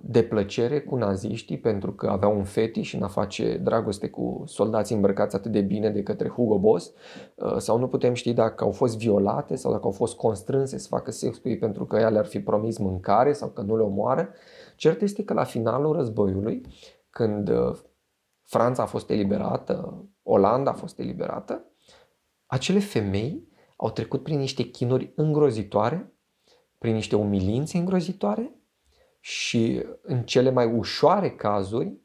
[0.01, 4.95] de plăcere cu naziștii pentru că aveau un fetiș în a face dragoste cu soldații
[4.95, 6.93] îmbrăcați atât de bine de către Hugo Boss
[7.35, 10.89] uh, sau nu putem ști dacă au fost violate sau dacă au fost constrânse să
[10.89, 13.83] facă sex cu ei pentru că ea le-ar fi promis mâncare sau că nu le
[13.83, 14.29] omoară.
[14.77, 16.67] Cert este că la finalul războiului,
[17.11, 17.79] când uh,
[18.43, 21.65] Franța a fost eliberată, Olanda a fost eliberată,
[22.47, 26.13] acele femei au trecut prin niște chinuri îngrozitoare,
[26.79, 28.58] prin niște umilințe îngrozitoare
[29.21, 31.97] și în cele mai ușoare cazuri,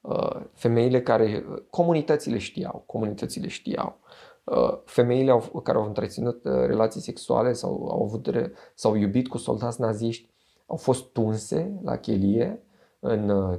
[0.00, 4.00] uh, femeile care, comunitățile știau, comunitățile știau,
[4.44, 8.28] uh, femeile au, care au întreținut uh, relații sexuale sau au avut
[8.74, 10.28] sau iubit cu soldați naziști
[10.66, 12.62] au fost tunse la chelie
[12.98, 13.58] în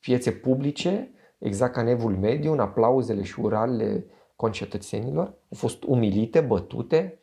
[0.00, 4.06] piețe publice, exact ca nevul mediu, în aplauzele și uralele
[4.36, 7.22] concetățenilor, au fost umilite, bătute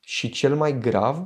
[0.00, 1.24] și cel mai grav,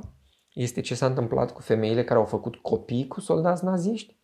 [0.61, 4.17] este ce s-a întâmplat cu femeile care au făcut copii cu soldați naziști.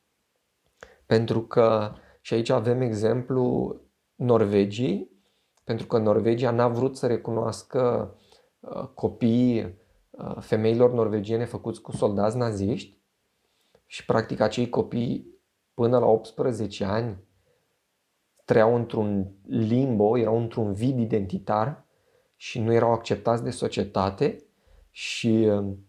[1.05, 3.75] Pentru că, și aici avem exemplu
[4.15, 5.09] Norvegiei,
[5.63, 8.13] pentru că Norvegia n-a vrut să recunoască
[8.59, 9.77] uh, copiii
[10.09, 13.01] uh, femeilor norvegiene făcuți cu soldați naziști
[13.86, 15.39] și practic acei copii
[15.73, 17.23] până la 18 ani
[18.45, 21.86] trăiau într-un limbo, erau într-un vid identitar
[22.36, 24.45] și nu erau acceptați de societate
[24.89, 25.86] și um,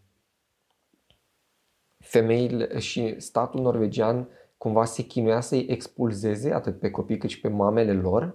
[2.07, 7.49] femeile și statul norvegian cumva se chinuia să-i expulzeze atât pe copii cât și pe
[7.49, 8.35] mamele lor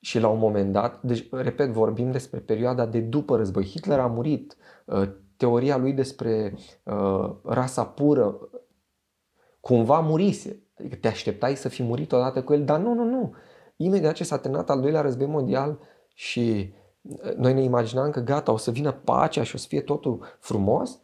[0.00, 3.64] și la un moment dat, deci, repet, vorbim despre perioada de după război.
[3.64, 8.38] Hitler a murit, uh, teoria lui despre uh, rasa pură
[9.60, 10.62] cumva murise.
[10.78, 13.34] Adică te așteptai să fi murit odată cu el, dar nu, nu, nu.
[13.76, 15.78] Imediat ce s-a terminat al doilea război mondial
[16.14, 19.80] și uh, noi ne imaginam că gata, o să vină pacea și o să fie
[19.80, 21.00] totul frumos,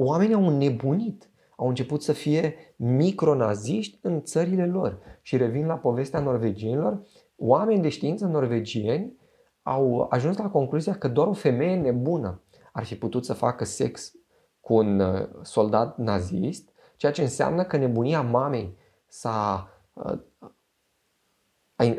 [0.00, 1.30] oamenii au nebunit.
[1.56, 4.98] Au început să fie micronaziști în țările lor.
[5.22, 7.02] Și revin la povestea norvegienilor,
[7.36, 9.16] oameni de știință norvegieni
[9.62, 12.42] au ajuns la concluzia că doar o femeie nebună
[12.72, 14.12] ar fi putut să facă sex
[14.60, 18.76] cu un uh, soldat nazist, ceea ce înseamnă că nebunia mamei
[19.06, 20.18] s-a, uh,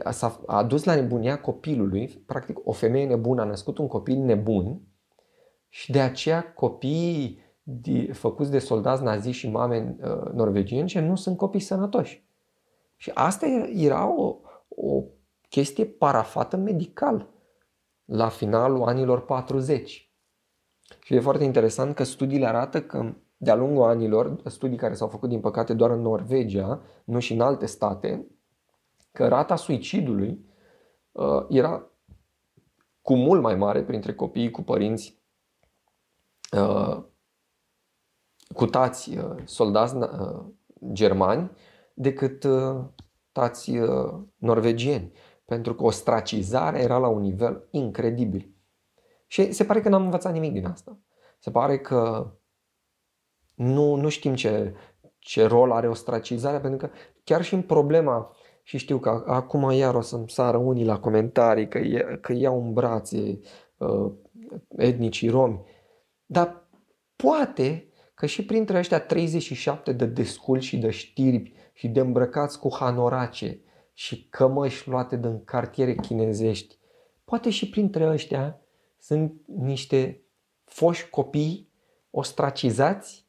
[0.09, 2.07] s-a a dus la nebunia copilului.
[2.07, 4.81] Practic, o femeie nebună a născut un copil nebun
[5.69, 7.47] și de aceea copiii
[8.11, 12.27] făcuți de soldați naziști și mame uh, norvegieni nu sunt copii sănătoși.
[12.95, 15.03] Și asta era o, o
[15.49, 17.27] chestie parafată medical
[18.05, 20.11] la finalul anilor 40.
[21.03, 25.29] Și e foarte interesant că studiile arată că de-a lungul anilor, studii care s-au făcut
[25.29, 28.27] din păcate doar în Norvegia, nu și în alte state,
[29.11, 30.45] că rata suicidului
[31.11, 31.89] uh, era
[33.01, 35.21] cu mult mai mare printre copiii cu părinți
[36.51, 37.03] uh,
[38.59, 40.45] cu tați uh, soldați uh,
[40.91, 41.51] germani
[41.93, 42.83] decât uh,
[43.31, 45.11] tați uh, norvegieni
[45.45, 48.53] pentru că ostracizarea era la un nivel incredibil.
[49.27, 50.99] Și se pare că n-am învățat nimic din asta.
[51.39, 52.31] Se pare că
[53.53, 54.75] nu, nu știm ce,
[55.19, 56.93] ce rol are ostracizarea, pentru că
[57.23, 61.67] chiar și în problema, și știu că acum iar o să-mi sară unii la comentarii
[61.67, 63.39] că, e, că iau în brațe
[63.77, 64.11] uh,
[64.77, 65.61] etnicii romi,
[66.25, 66.67] dar
[67.15, 67.88] poate
[68.19, 73.61] că și printre ăștia 37 de desculi și de știrbi și de îmbrăcați cu hanorace,
[73.93, 76.77] și cămăși luate din cartiere chinezești.
[77.25, 78.59] Poate și printre ăștia
[78.97, 80.21] sunt niște
[80.63, 81.71] foști copii
[82.09, 83.25] ostracizați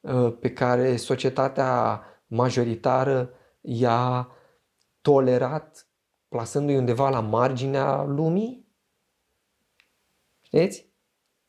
[0.00, 4.28] uh, pe care societatea majoritară i-a
[5.00, 5.86] tolerat
[6.28, 8.66] plasându-i undeva la marginea lumii?
[10.40, 10.90] Știți?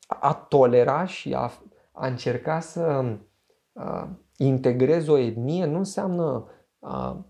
[0.06, 1.52] A tolera și a,
[1.96, 3.20] a încerca să a,
[3.72, 7.24] uh, integreze o etnie nu înseamnă a, uh,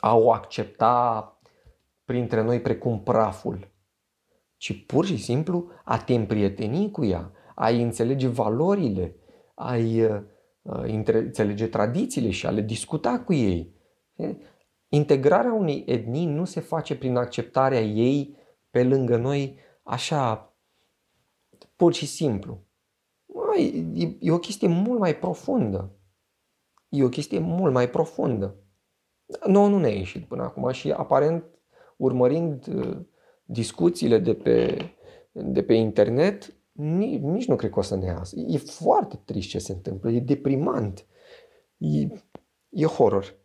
[0.00, 1.40] a o accepta
[2.04, 3.70] printre noi precum praful,
[4.56, 9.16] ci pur și simplu a te împrieteni cu ea, ai înțelege valorile,
[9.54, 10.22] ai uh,
[10.62, 13.74] înțelege tradițiile și a le discuta cu ei.
[14.88, 18.36] Integrarea unei etnii nu se face prin acceptarea ei
[18.70, 20.54] pe lângă noi așa
[21.76, 22.64] pur și simplu.
[23.94, 25.90] E, e o chestie mult mai profundă.
[26.88, 28.56] E o chestie mult mai profundă.
[29.46, 31.44] Nu, nu ne-a ieșit până acum și aparent
[31.96, 32.98] urmărind uh,
[33.44, 34.84] discuțiile de pe,
[35.32, 38.34] de pe internet, nici, nici nu cred că o să ne iasă.
[38.38, 41.06] E foarte trist ce se întâmplă, e deprimant,
[41.76, 42.08] e,
[42.68, 43.38] e horror.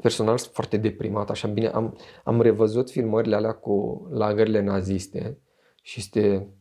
[0.00, 5.38] Personal sunt foarte deprimat, așa bine, am, am revăzut filmările alea cu lagările naziste
[5.82, 6.54] și este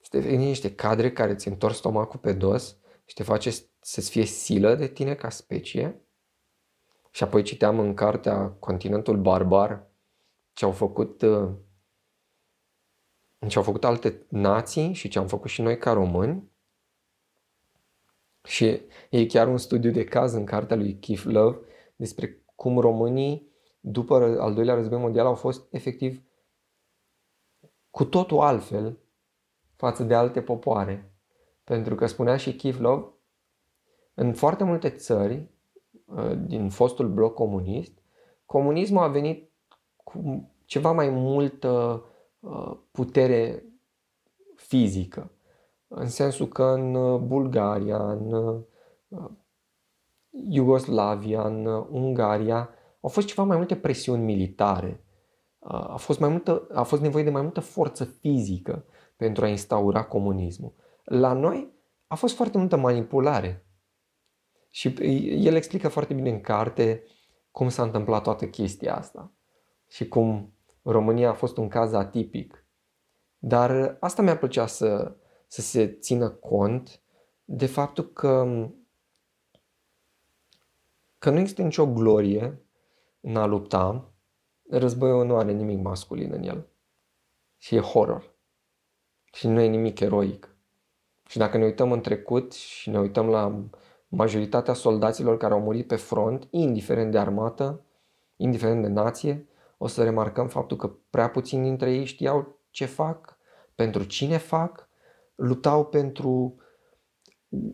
[0.00, 4.74] este niște cadre care ți întorc stomacul pe dos și te face să-ți fie silă
[4.74, 6.00] de tine ca specie.
[7.10, 9.86] Și apoi citeam în cartea Continentul Barbar
[10.52, 11.50] ce au făcut uh,
[13.48, 16.50] ce au făcut alte nații și ce am făcut și noi ca români.
[18.44, 18.80] Și
[19.10, 21.58] e chiar un studiu de caz în cartea lui Keith Love
[21.96, 23.48] despre cum românii
[23.80, 26.22] după al doilea război mondial au fost efectiv
[27.90, 28.98] cu totul altfel
[29.76, 31.12] față de alte popoare.
[31.64, 33.12] Pentru că spunea și Kivlov,
[34.14, 35.48] în foarte multe țări
[36.04, 37.92] uh, din fostul bloc comunist,
[38.46, 39.50] comunismul a venit
[39.96, 42.04] cu ceva mai multă
[42.40, 43.64] uh, putere
[44.54, 45.30] fizică.
[45.88, 48.62] În sensul că în uh, Bulgaria, în
[50.30, 52.68] Iugoslavia, în Ungaria,
[53.00, 55.04] au fost ceva mai multe presiuni militare.
[55.58, 58.84] A fost, mai multă, a fost nevoie de mai multă forță fizică
[59.16, 60.74] pentru a instaura comunismul.
[61.04, 61.72] La noi
[62.06, 63.64] a fost foarte multă manipulare.
[64.70, 64.94] Și
[65.46, 67.02] el explică foarte bine în carte
[67.50, 69.32] cum s-a întâmplat toată chestia asta
[69.88, 72.64] și cum România a fost un caz atipic.
[73.38, 75.16] Dar asta mi-ar plăcea să,
[75.46, 77.02] să se țină cont
[77.44, 78.46] de faptul că,
[81.20, 82.62] că nu există nicio glorie
[83.20, 84.12] în a lupta.
[84.70, 86.66] Războiul nu are nimic masculin în el.
[87.58, 88.34] Și e horror.
[89.32, 90.54] Și nu e nimic eroic.
[91.28, 93.64] Și dacă ne uităm în trecut și ne uităm la
[94.08, 97.84] majoritatea soldaților care au murit pe front, indiferent de armată,
[98.36, 99.48] indiferent de nație,
[99.78, 103.38] o să remarcăm faptul că prea puțini dintre ei știau ce fac,
[103.74, 104.88] pentru cine fac,
[105.34, 106.54] luptau pentru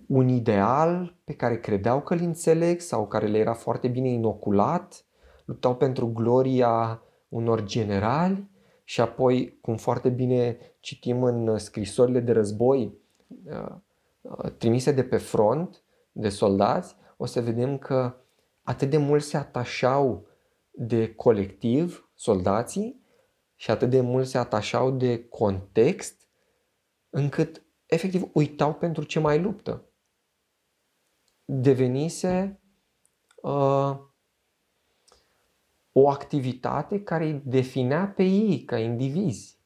[0.06, 5.04] un ideal pe care credeau că îl înțeleg sau care le era foarte bine inoculat,
[5.44, 8.50] luptau pentru gloria unor generali
[8.84, 12.98] și apoi, cum foarte bine citim în scrisorile de război
[13.44, 13.74] uh,
[14.20, 18.14] uh, trimise de pe front, de soldați, o să vedem că
[18.62, 20.26] atât de mult se atașau
[20.70, 23.04] de colectiv, soldații,
[23.54, 26.28] și atât de mult se atașau de context,
[27.10, 29.84] încât efectiv uitau pentru ce mai luptă.
[31.44, 32.60] Devenise
[33.42, 33.98] uh,
[35.92, 39.58] o activitate care îi definea pe ei ca indivizi.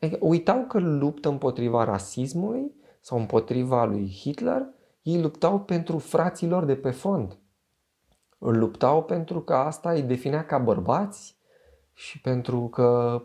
[0.00, 4.68] Adică uitau că luptă împotriva rasismului sau împotriva lui Hitler,
[5.02, 7.38] ei luptau pentru fraților de pe fond.
[8.38, 11.38] Îl luptau pentru că asta îi definea ca bărbați
[11.92, 13.22] și pentru că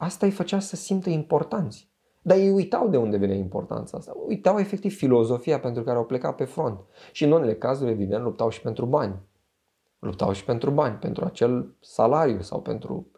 [0.00, 1.90] asta îi făcea să simtă importanți.
[2.22, 4.12] Dar ei uitau de unde venea importanța asta.
[4.26, 6.80] Uitau efectiv filozofia pentru care au plecat pe front.
[7.12, 9.14] Și în unele cazuri, evident, luptau și pentru bani.
[9.98, 13.10] Luptau și pentru bani, pentru acel salariu sau pentru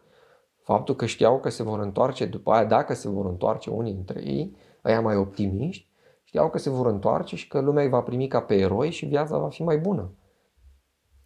[0.61, 4.21] faptul că știau că se vor întoarce după aia, dacă se vor întoarce unii dintre
[4.23, 4.55] ei,
[4.85, 5.89] ăia mai optimiști,
[6.23, 9.05] știau că se vor întoarce și că lumea îi va primi ca pe eroi și
[9.05, 10.11] viața va fi mai bună.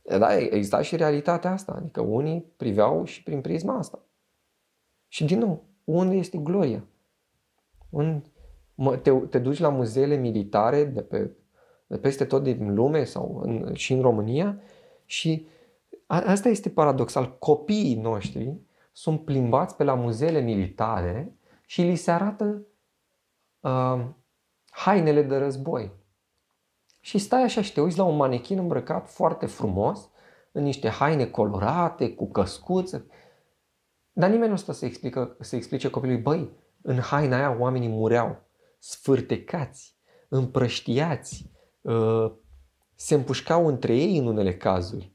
[0.02, 4.02] Da, exista și realitatea asta, adică unii priveau și prin prisma asta.
[5.18, 6.84] Și din nou, unde este gloria?
[7.90, 8.22] Un,
[9.02, 11.32] te, te duci la muzeele militare de, pe,
[11.88, 14.62] de peste tot din lume sau în, și în România
[15.06, 15.48] și
[16.06, 17.38] a, asta este paradoxal.
[17.38, 18.58] Copiii noștri
[18.92, 22.66] sunt plimbați pe la muzeele militare și li se arată
[23.60, 24.06] uh,
[24.70, 25.92] hainele de război.
[27.00, 30.10] Și stai așa și te uiți la un manechin îmbrăcat foarte frumos,
[30.52, 33.06] în niște haine colorate, cu căscuțe.
[34.18, 36.50] Dar nimeni nu stă să, explică, să explice copilului, băi,
[36.82, 38.42] în haina aia oamenii mureau,
[38.80, 39.98] sfârtecați,
[40.28, 41.52] împrăștiați,
[41.82, 42.32] uh,
[42.96, 45.12] se împușcau între ei în unele cazuri.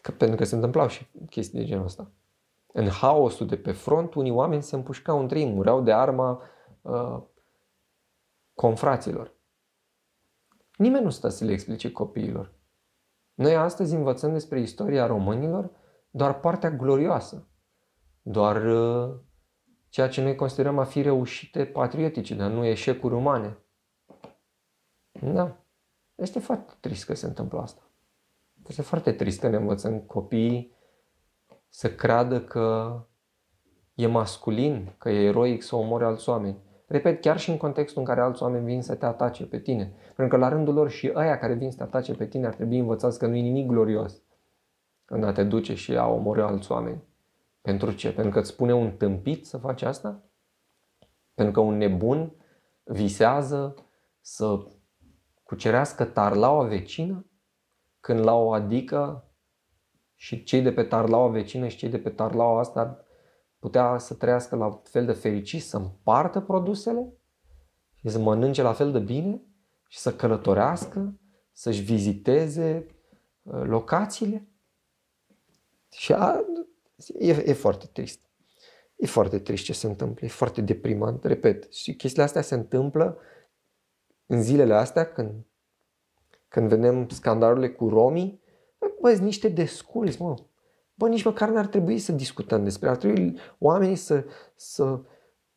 [0.00, 2.10] Că, pentru că se întâmplau și chestii de genul ăsta.
[2.72, 6.42] În haosul de pe front, unii oameni se împușcau între ei, mureau de arma
[6.82, 7.22] uh,
[8.54, 9.34] confraților.
[10.76, 12.52] Nimeni nu stă să le explice copiilor.
[13.34, 15.70] Noi astăzi învățăm despre istoria românilor
[16.10, 17.48] doar partea glorioasă,
[18.26, 19.14] doar uh,
[19.88, 23.58] ceea ce noi considerăm a fi reușite patriotice, dar nu eșecuri umane.
[25.20, 25.56] Da.
[26.14, 27.82] Este foarte trist că se întâmplă asta.
[28.68, 30.76] Este foarte trist că ne învățăm copiii
[31.68, 32.98] să creadă că
[33.94, 36.62] e masculin, că e eroic să omori alți oameni.
[36.86, 39.94] Repet, chiar și în contextul în care alți oameni vin să te atace pe tine.
[40.16, 42.54] Pentru că la rândul lor și ăia care vin să te atace pe tine ar
[42.54, 44.22] trebui învățați că nu e nimic glorios
[45.04, 47.02] când a te duce și a omori alți oameni.
[47.64, 48.12] Pentru ce?
[48.12, 50.22] Pentru că îți spune un tâmpit să faci asta?
[51.34, 52.34] Pentru că un nebun
[52.82, 53.74] visează
[54.20, 54.66] să
[55.42, 57.30] cucerească tarlaua vecină?
[58.00, 59.28] Când la o adică
[60.14, 63.04] și cei de pe tarlaua vecină și cei de pe tarlaua asta
[63.58, 67.12] putea să trăiască la fel de fericit, să împartă produsele
[67.94, 69.42] și să mănânce la fel de bine
[69.88, 71.20] și să călătorească,
[71.52, 72.86] să-și viziteze
[73.42, 74.48] uh, locațiile.
[75.90, 76.44] Și a,
[77.18, 78.20] e, e foarte trist.
[78.96, 81.72] E foarte trist ce se întâmplă, e foarte deprimant, repet.
[81.72, 83.18] Și chestiile astea se întâmplă
[84.26, 85.46] în zilele astea când,
[86.48, 88.42] când vedem scandalurile cu romii.
[89.00, 90.34] Bă, niște desculți, mă,
[90.94, 92.88] Bă, nici măcar n-ar trebui să discutăm despre.
[92.88, 94.24] Ar trebui oamenii să,
[94.54, 95.00] să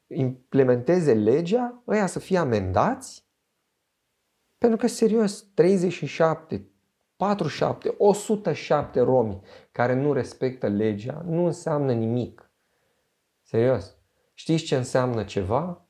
[0.08, 3.26] implementeze legea, ăia să fie amendați.
[4.58, 6.72] Pentru că, serios, 37,
[7.18, 9.42] 47, 107 romi
[9.72, 12.52] care nu respectă legea nu înseamnă nimic.
[13.42, 13.96] Serios.
[14.34, 15.88] Știți ce înseamnă ceva?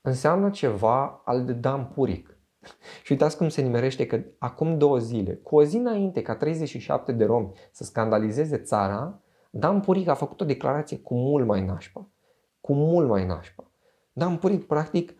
[0.00, 2.36] Înseamnă ceva al de Dan Puric.
[3.02, 7.12] Și uitați cum se nimerește că acum două zile, cu o zi înainte ca 37
[7.12, 12.10] de romi să scandalizeze țara, Dan Puric a făcut o declarație cu mult mai nașpa.
[12.60, 13.70] Cu mult mai nașpa.
[14.12, 15.14] Dan Puric, practic,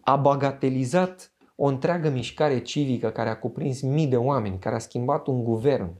[0.00, 1.32] a bagatelizat
[1.62, 5.96] o întreagă mișcare civică care a cuprins mii de oameni, care a schimbat un guvern,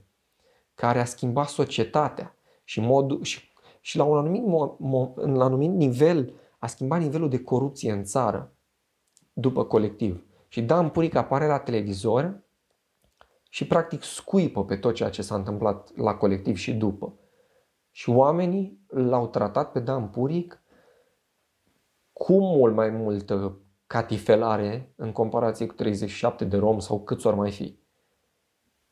[0.75, 5.41] care a schimbat societatea și, modul, și, și la un anumit, mo, mo, la un
[5.41, 8.53] anumit nivel a schimbat nivelul de corupție în țară
[9.33, 10.25] după colectiv.
[10.47, 12.41] Și Dan Puric apare la televizor
[13.49, 17.13] și practic scuipă pe tot ceea ce s-a întâmplat la colectiv și după.
[17.91, 20.63] Și oamenii l-au tratat pe Dan Puric
[22.11, 23.60] cu mult mai multă
[23.91, 27.79] catifelare în comparație cu 37 de rom sau câți ori mai fi.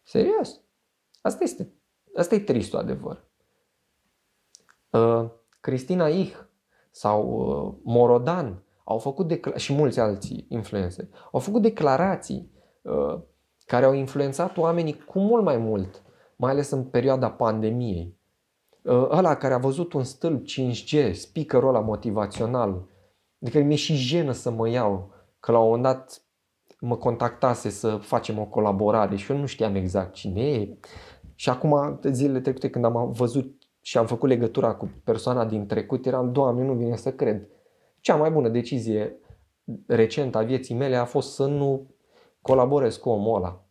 [0.04, 0.62] Serios.
[1.22, 1.74] Asta este.
[2.16, 3.24] Asta e tristul adevăr.
[4.89, 5.30] Uh,
[5.60, 6.36] Cristina Ih
[6.91, 13.20] sau uh, Morodan au făcut decla- și mulți alții influențe au făcut declarații uh,
[13.66, 16.04] care au influențat oamenii cu mult mai mult,
[16.36, 18.18] mai ales în perioada pandemiei.
[18.82, 22.88] Uh, ăla care a văzut un stâlp 5G, speakerul ăla motivațional,
[23.39, 26.23] de care mi-e și jenă să mă iau, că la un moment dat
[26.79, 30.77] mă contactase să facem o colaborare și eu nu știam exact cine e.
[31.35, 36.05] Și acum, zilele trecute, când am văzut și am făcut legătura cu persoana din trecut,
[36.05, 37.47] eram, Doamne, nu vine să cred.
[37.99, 39.19] Cea mai bună decizie
[39.87, 41.95] recentă a vieții mele a fost să nu
[42.41, 43.63] colaborez cu omul ăla.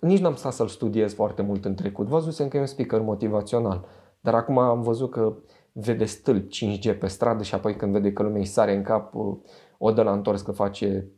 [0.00, 2.06] Nici n-am stat să-l studiez foarte mult în trecut.
[2.06, 3.86] Văzusem că e un speaker motivațional.
[4.20, 5.36] Dar acum am văzut că
[5.78, 9.14] vede stâlp 5G pe stradă și apoi când vede că lumea îi sare în cap,
[9.14, 9.36] uh,
[9.78, 11.08] o dă la întors că face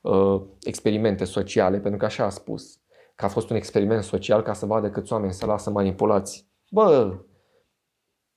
[0.00, 2.80] uh, experimente sociale, pentru că așa a spus,
[3.14, 6.48] că a fost un experiment social ca să vadă câți oameni se lasă manipulați.
[6.70, 7.18] Bă,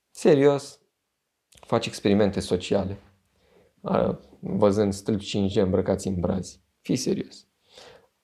[0.10, 0.80] serios,
[1.50, 2.98] faci experimente sociale,
[3.82, 6.62] uh, văzând stâlpi 5G îmbrăcați în brazi.
[6.82, 7.48] Fii serios.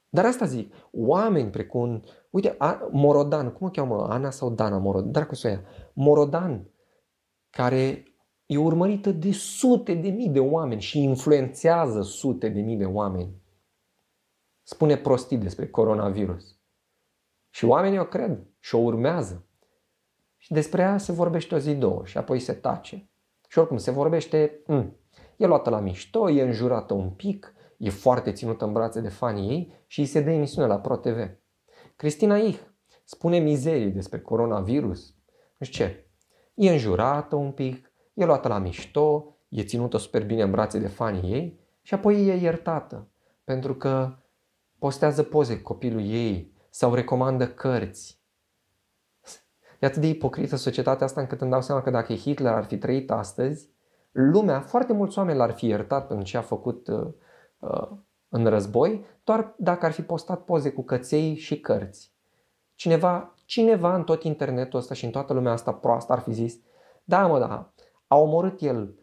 [0.09, 2.57] Dar asta zic, oameni precum, uite,
[2.91, 6.67] Morodan, cum o cheamă, Ana sau Dana Morodan, dar cu soia, Morodan,
[7.49, 8.03] care
[8.45, 13.41] e urmărită de sute de mii de oameni și influențează sute de mii de oameni.
[14.63, 16.57] Spune prostii despre coronavirus.
[17.49, 19.47] Și oamenii o cred și o urmează.
[20.37, 23.09] Și despre ea se vorbește o zi, două și apoi se tace.
[23.47, 24.97] Și oricum se vorbește, m- mm,
[25.37, 29.49] e luată la mișto, e înjurată un pic, e foarte ținută în brațe de fanii
[29.49, 31.37] ei și îi se dă emisiune la ProTV.
[31.95, 32.59] Cristina Ih
[33.03, 35.15] spune mizerii despre coronavirus,
[35.57, 36.08] nu știu ce,
[36.59, 40.87] e înjurată un pic, e luată la mișto, e ținută super bine în brațe de
[40.87, 43.07] fanii ei și apoi e iertată
[43.43, 44.15] pentru că
[44.79, 48.21] postează poze cu copilul ei sau recomandă cărți.
[49.79, 52.77] E atât de ipocrită societatea asta încât îmi dau seama că dacă Hitler ar fi
[52.77, 53.69] trăit astăzi,
[54.11, 57.07] lumea, foarte mulți oameni l-ar fi iertat pentru ce a făcut uh,
[57.59, 57.89] uh,
[58.29, 62.13] în război, doar dacă ar fi postat poze cu căței și cărți.
[62.75, 66.59] Cineva, cineva în tot internetul ăsta și în toată lumea asta proastă ar fi zis,
[67.03, 67.73] da mă, da,
[68.07, 68.95] a omorât el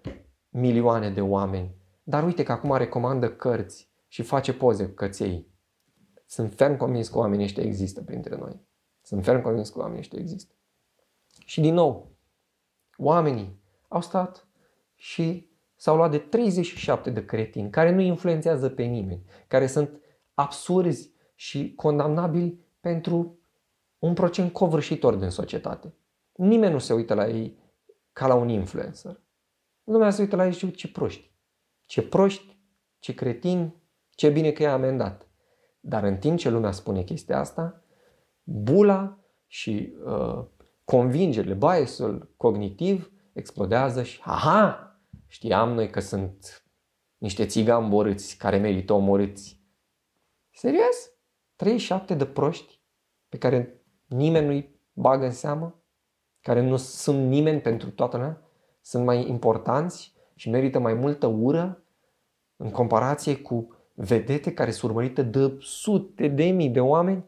[0.49, 5.51] milioane de oameni, dar uite că acum recomandă cărți și face poze cu căței.
[6.27, 8.61] Sunt ferm convins că oamenii ăștia există printre noi.
[9.03, 10.55] Sunt ferm convins că oamenii ăștia există.
[11.45, 12.11] Și din nou,
[12.97, 14.49] oamenii au stat
[14.95, 20.01] și s-au luat de 37 de cretini care nu influențează pe nimeni, care sunt
[20.35, 23.36] absurzi și condamnabili pentru
[24.07, 25.95] un procent covârșitor din societate.
[26.33, 27.59] Nimeni nu se uită la ei
[28.13, 29.21] ca la un influencer.
[29.85, 31.35] Lumea se uită la ei și ce proști.
[31.85, 32.59] Ce proști,
[32.99, 35.29] ce cretini, ce bine că e amendat.
[35.81, 37.85] Dar în timp ce lumea spune chestia asta,
[38.43, 40.45] bula și uh,
[40.85, 44.97] convingerile, biasul cognitiv explodează și aha,
[45.27, 46.65] știam noi că sunt
[47.19, 49.61] niște țigani borâți care merită omorâți.
[50.51, 51.11] Serios?
[51.57, 52.81] 37 de proști
[53.29, 53.76] pe care
[54.07, 55.81] nimeni nu-i bagă în seamă?
[56.41, 58.43] Care nu sunt nimeni pentru toată lumea?
[58.81, 61.83] Sunt mai importanți și merită mai multă ură
[62.57, 67.25] în comparație cu vedete care sunt urmărite de sute de mii de oameni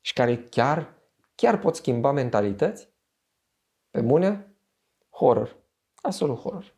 [0.00, 0.94] și care chiar,
[1.34, 2.88] chiar pot schimba mentalități?
[3.90, 4.56] Pe bune?
[5.10, 5.56] Horror.
[5.94, 6.74] Absolut horror.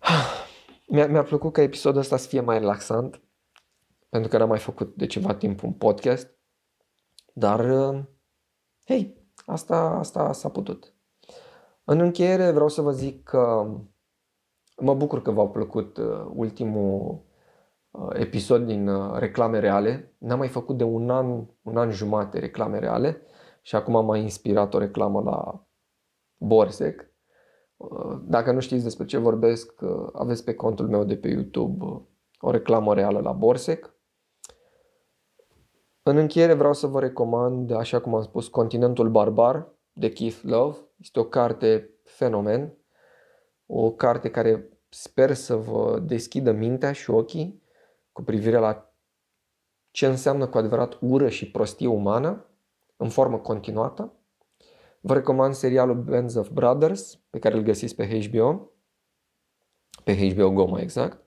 [0.86, 3.20] Mi-a, mi-a plăcut ca episodul ăsta să fie mai relaxant,
[4.08, 6.39] pentru că n-am mai făcut de ceva timp un podcast,
[7.34, 7.60] dar,
[8.84, 9.16] hei,
[9.46, 10.94] asta, asta s-a putut.
[11.84, 13.66] În încheiere vreau să vă zic că
[14.80, 17.22] mă bucur că v-au plăcut uh, ultimul
[17.90, 20.14] uh, episod din uh, reclame reale.
[20.18, 23.22] N-am mai făcut de un an, un an jumate reclame reale
[23.62, 25.66] și acum am mai inspirat o reclamă la
[26.36, 27.08] Borsec.
[28.22, 31.84] Dacă nu știți despre ce vorbesc, aveți pe contul meu de pe YouTube
[32.40, 33.94] o reclamă reală la Borsec.
[36.10, 40.78] În încheiere vreau să vă recomand, așa cum am spus, Continentul Barbar de Keith Love.
[40.96, 42.74] Este o carte fenomen,
[43.66, 47.62] o carte care sper să vă deschidă mintea și ochii
[48.12, 48.94] cu privire la
[49.90, 52.46] ce înseamnă cu adevărat ură și prostie umană
[52.96, 54.12] în formă continuată.
[55.00, 58.72] Vă recomand serialul Bands of Brothers, pe care îl găsiți pe HBO,
[60.04, 61.22] pe HBO Go mai exact.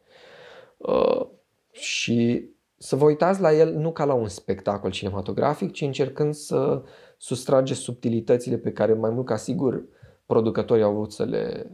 [0.78, 1.28] Uh,
[1.72, 2.50] și
[2.84, 6.84] să vă uitați la el nu ca la un spectacol cinematografic, ci încercând să
[7.18, 9.86] sustrage subtilitățile pe care mai mult ca sigur
[10.26, 11.72] producătorii au vrut să le,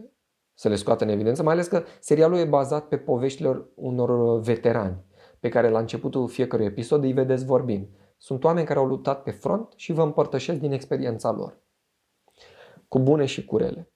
[0.53, 5.03] să le scoată în evidență, mai ales că serialul e bazat pe poveștile unor veterani
[5.39, 7.87] pe care la începutul fiecărui episod îi vedeți vorbind.
[8.17, 11.59] Sunt oameni care au luptat pe front și vă împărtășesc din experiența lor.
[12.87, 13.91] Cu bune și cu rele.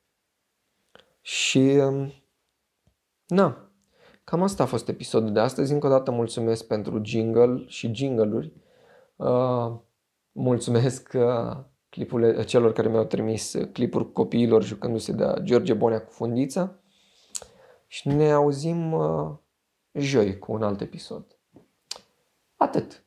[1.22, 2.12] Și, um,
[3.26, 3.73] na,
[4.24, 5.74] cam asta a fost episodul de astăzi.
[5.74, 8.54] Încă o dată mulțumesc pentru jingle și jingle-uri.
[9.16, 9.72] Uh,
[10.32, 11.58] mulțumesc uh,
[11.90, 16.76] clipurile, celor care mi-au trimis clipuri copiilor jucându-se de George Bonea cu fundița.
[17.88, 19.32] Și ne auzim uh,
[19.92, 21.26] joi cu un alt episod.
[22.56, 23.03] Atât.